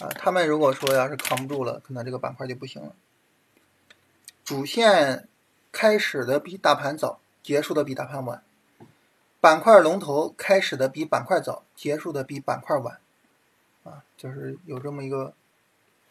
[0.00, 0.08] 啊。
[0.18, 2.94] 他们如果说要是扛不住了，可能这个板块就不行了。
[4.46, 5.26] 主线
[5.72, 8.42] 开始的比大盘早，结束的比大盘晚；
[9.40, 13.00] 板块龙头开始的比板块早，结束的比板块晚。
[13.82, 15.34] 啊，就是有这么一个，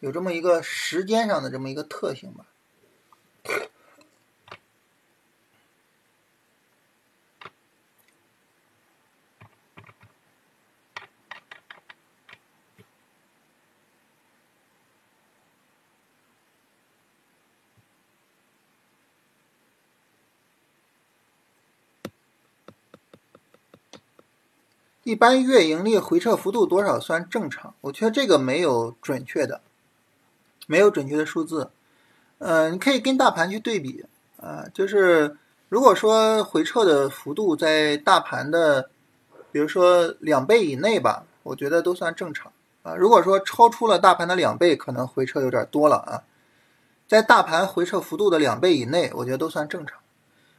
[0.01, 2.45] 有这么一个时间上的这么一个特性吧。
[25.05, 27.75] 一般月盈利回撤幅度多少算正常？
[27.81, 29.61] 我觉得这个没有准确的，
[30.65, 31.69] 没有准确的数字。
[32.39, 34.03] 嗯，你可以跟大盘去对比
[34.41, 35.37] 啊，就是
[35.69, 38.89] 如果说回撤的幅度在大盘的，
[39.51, 42.51] 比如说两倍以内吧，我觉得都算正常
[42.81, 42.95] 啊。
[42.95, 46.23] 如果说超出了大盘的两倍，可能回撤有点多了啊。
[47.07, 49.99] 在大盘回撤幅度的两倍以内，我觉得都算正常。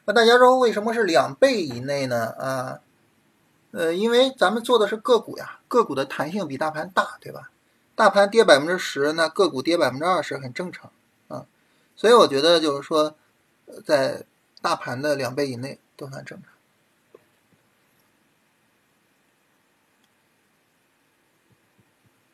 [0.04, 2.26] 那大家说为什么是两倍以内呢？
[2.38, 2.78] 啊？
[3.72, 7.50] 呃，因为咱们做的是个股呀，个股的弹性比大盘大，对吧？
[7.94, 10.90] 大盘跌百分之十，那个股跌百分之二十很正常
[11.28, 11.46] 啊。
[11.96, 13.14] 所以我觉得就是说，
[13.84, 14.24] 在
[14.60, 16.52] 大盘的两倍以内都算正常。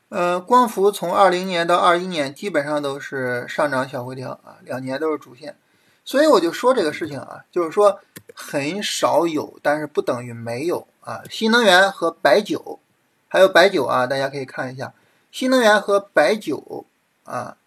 [0.09, 5.57] 呃，光伏从二零年到二一年基本上都是上涨小回调啊，两年都是主线。
[6.05, 7.99] 所以我就说这个事情啊，就是说
[8.33, 10.87] 很少有，但是不等于没有。
[11.01, 12.79] 啊，新能源和白酒，
[13.27, 14.93] 还有白酒啊，大家可以看一下，
[15.31, 16.85] 新能源和白酒
[17.25, 17.57] 啊，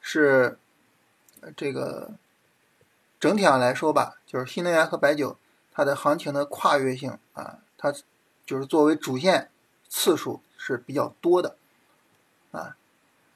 [0.00, 0.58] 是
[1.54, 2.12] 这个
[3.18, 5.36] 整体上来说吧，就是新能源和白酒
[5.72, 7.92] 它的行情的跨越性啊，它
[8.46, 9.50] 就是作为主线
[9.88, 11.56] 次数是比较多的
[12.52, 12.76] 啊。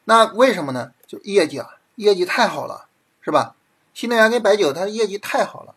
[0.05, 0.95] 那为什么呢？
[1.07, 2.89] 就业绩啊，业绩太好了，
[3.21, 3.55] 是吧？
[3.93, 5.75] 新能源跟白酒它的业绩太好了，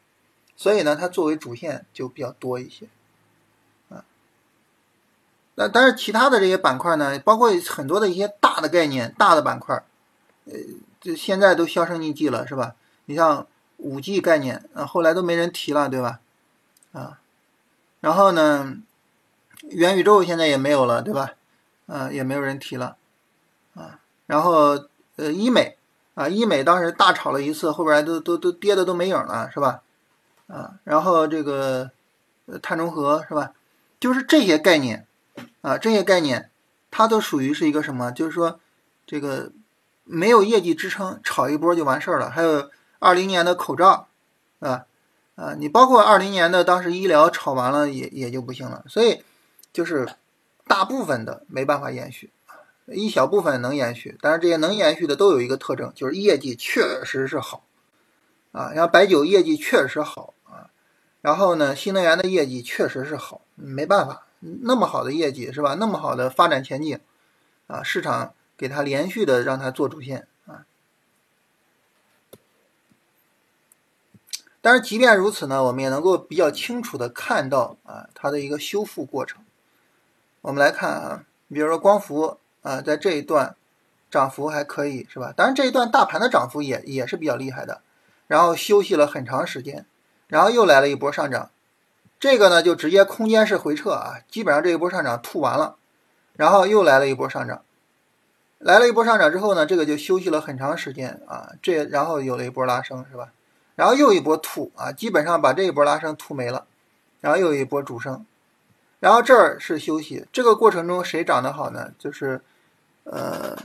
[0.58, 2.88] 所以呢，它作为主线就比较多一些。
[3.90, 4.04] 啊
[5.56, 9.76] 那但是其他的这些板块呢，包括很多的一些大的概念、大的板块，
[10.46, 10.54] 呃，
[11.02, 12.76] 这现在都销声匿迹了，是吧？
[13.06, 13.48] 你像
[13.78, 16.20] 五 G 概念，啊，后来都没人提了，对吧？
[16.92, 17.20] 啊，
[18.02, 18.78] 然后呢，
[19.62, 21.32] 元宇宙现在也没有了，对吧？
[21.88, 22.98] 啊，也没有人提了，
[23.74, 24.86] 啊，然后
[25.16, 25.78] 呃，医美
[26.14, 29.82] 啊，医美当时大炒了一次，后边都都都跌的都没影了，是吧？
[30.48, 31.92] 啊，然后这个
[32.46, 33.54] 呃碳中和是吧？
[34.00, 35.06] 就是这些概念
[35.62, 36.50] 啊，这些概念
[36.90, 38.12] 它都属于是一个什么？
[38.12, 38.60] 就是说
[39.06, 39.52] 这个
[40.04, 42.30] 没有业绩支撑，炒一波就完事儿了。
[42.30, 42.70] 还有
[43.00, 44.08] 二零年的口罩，
[44.60, 44.86] 啊
[45.36, 48.84] 啊，你包括二零年的当时医疗炒完了也也就不行了。
[48.88, 49.24] 所以
[49.74, 50.08] 就是
[50.66, 52.32] 大部分的没办法延续。
[52.90, 57.66] 一小部分能延续，但是这些能延续的都有一个特征，就是业绩确实是好，
[58.54, 60.34] 啊，然后白酒业绩确实好，
[61.28, 65.74] 然后呢，新能源的业绩确实是好，没办法，那么好的业绩是吧？
[65.74, 66.98] 那么好的发展前景，
[67.68, 70.64] 啊，市场给它连续的让它做主线啊。
[74.62, 79.44] 但是即便如此呢，我们也能够比较清楚的看到啊，它的一个修复过程。
[80.40, 82.38] 我们来看啊，你比如说光伏。
[82.62, 83.58] 啊，在这一段
[84.10, 85.34] 涨幅还可以是吧？
[85.36, 87.82] 当然这一段大盘的涨幅也也是比较厉害的，
[88.28, 89.86] 然后休息了很长时间，
[90.28, 91.50] 然后又来了一波上涨，
[92.20, 95.76] 这个呢就直接空间式回撤啊，基本上这一波上涨吐完了，
[96.36, 97.62] 然后又来了一波上涨，
[98.60, 103.32] 来了一波上涨之后呢，这个就休息了很长时间啊，这然后有了一波拉升是吧？
[103.76, 106.66] 然后又一波吐啊，基本上把这一波拉升吐没了，
[107.22, 108.26] 然后又一波主升，
[109.00, 111.92] 然后这儿是休息，这个过程中谁涨得好呢？
[111.98, 112.42] 就是。
[113.10, 113.58] 呃，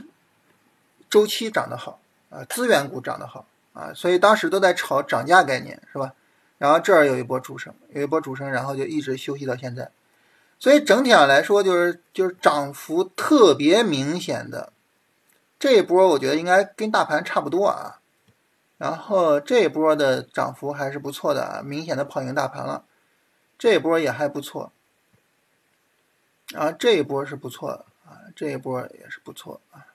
[1.09, 1.99] 周期涨得好
[2.29, 6.13] 啊，资源股涨得好啊，所以当时都在炒涨价概念，是吧？
[6.63, 9.91] 然后这儿有一波主升，有一波主升，然后就一直休息到现在。
[10.57, 14.71] 所以整体上来说，就是就是涨幅特别明显的
[15.59, 17.99] 这一波，我觉得应该跟大盘差不多啊。
[18.77, 22.85] 然后这一波的涨幅还是不错的啊，明显的跑赢大盘了。
[23.59, 24.71] 这一波也还不错，
[26.55, 27.85] 啊，这一波是不错的。
[28.33, 29.87] 这一波也是不错啊，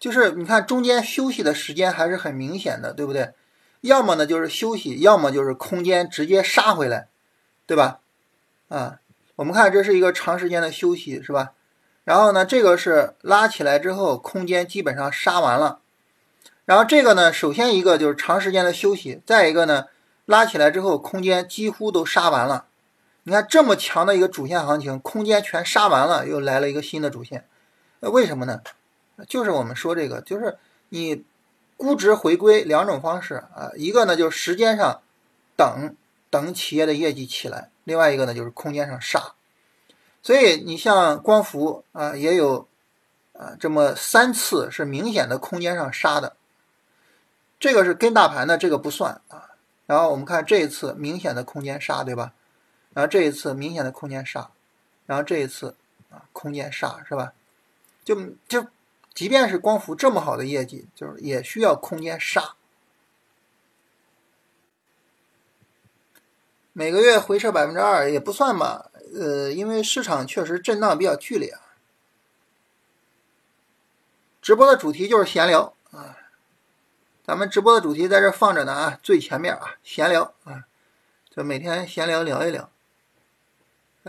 [0.00, 3.32] 就是你看中间休息的时间还是很明显的，对不对？
[3.86, 7.08] 要么呢就是休息，要么就是空间直接杀回来，
[7.66, 8.00] 对吧？
[8.68, 9.00] 啊，
[9.36, 11.52] 我们看这是一个长时间的休息，是吧？
[12.04, 15.80] 然后呢，这个是拉起来之后空间基本上杀完了，
[16.64, 19.86] 然后这个呢，首先一个就是长时间的休息，再一个呢，
[20.24, 22.66] 拉起来之后空间几乎都杀完了。
[23.24, 27.44] 你看这么强的一个主线行情，空间全杀完了，又来了一个新的主线，
[28.00, 28.60] 那为什么呢？
[29.26, 30.58] 就是我们说这个，就是
[30.90, 31.24] 你
[31.76, 35.02] 估值回归两种方式啊，一个呢就是时间上
[35.56, 35.94] 等
[36.30, 39.32] 等企业的业绩起来，另外一个呢就是空间上杀。
[40.22, 42.66] 所以你像光伏啊，也有
[43.34, 46.34] 啊这么三次是明显的空间上杀的，
[47.60, 49.50] 这个是跟大盘的，这个不算啊。
[49.86, 52.32] 然后我们看这一次明显的空间杀，对吧？
[52.92, 54.50] 然后这一次明显的空间杀，
[55.06, 55.76] 然后这一次
[56.10, 57.32] 啊空间杀是吧？
[58.04, 58.16] 就
[58.48, 58.66] 就
[59.16, 62.54] 即便是光伏这么好的业绩，就是也需要空间杀。
[66.74, 68.90] 每个月回撤百分之二也不算吧？
[69.18, 71.62] 呃，因为市场确实震荡比较剧烈啊。
[74.42, 76.18] 直播的主题就是闲聊啊，
[77.24, 80.66] 咱们直播的主题在这放着呢啊，最前面啊，闲聊啊，
[81.30, 82.70] 就每天闲聊聊一聊。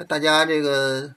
[0.05, 1.15] 大家这个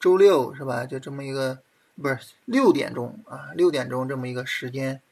[0.00, 0.84] 周六是吧？
[0.84, 1.60] 就这么一个，
[2.00, 5.02] 不是六点钟啊，六点钟这么一个时间，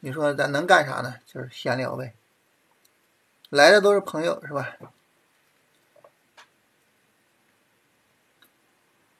[0.00, 1.16] 你说咱能干啥呢？
[1.26, 2.14] 就是闲聊呗。
[3.50, 4.76] 来的都是朋友是吧？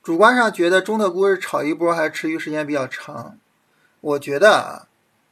[0.02, 3.38] 主观上觉得中特估是炒一波还是持续时间比较长？
[4.00, 4.88] 我觉得啊，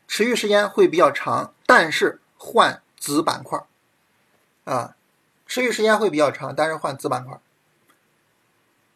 [0.08, 3.62] 持续时间会比较长，但是换子板块
[4.64, 4.96] 啊，
[5.46, 7.38] 持续时间会比较长，但是换子板块。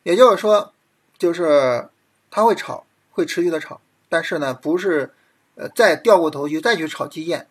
[0.02, 0.72] 也就是说，
[1.18, 1.90] 就是
[2.36, 3.80] 它会炒，会持续的炒，
[4.10, 5.14] 但是呢，不是
[5.54, 7.48] 呃再掉过头去再去炒基建，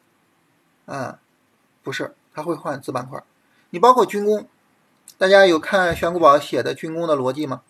[0.85, 1.17] 啊，
[1.81, 3.23] 不是，它会换子板块。
[3.71, 4.47] 你包括军工，
[5.17, 7.63] 大家有看玄股宝写的军工的逻辑吗？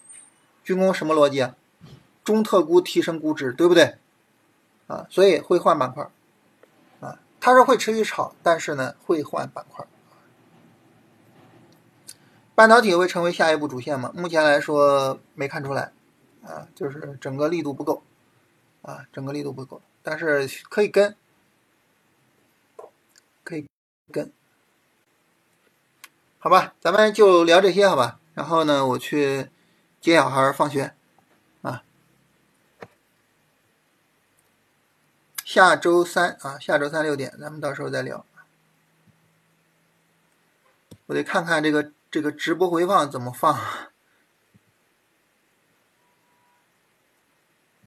[0.65, 1.55] 军工什么逻辑啊？
[2.25, 3.95] 中特估提升估值，对不对？
[4.87, 6.09] 啊，所以会换板块，
[6.99, 9.87] 啊，它是会持续炒，但是呢，会换板块。
[12.55, 14.11] 半导体会成为下一步主线吗？
[14.13, 15.93] 目前来说没看出来，
[16.45, 18.03] 啊，就是整个力度不够，
[18.81, 21.15] 啊，整个力度不够，但是可以跟，
[23.43, 23.67] 可以
[24.11, 24.31] 跟，
[26.39, 28.19] 好吧，咱们就聊这些，好吧。
[28.33, 29.49] 然后呢，我去
[29.99, 30.93] 接小孩放学，
[31.61, 31.83] 啊，
[35.43, 38.25] 下周三啊，下周三六点，咱们到时候再聊。
[41.07, 41.91] 我得看看这个。
[42.11, 43.59] 这个直播回放怎么放？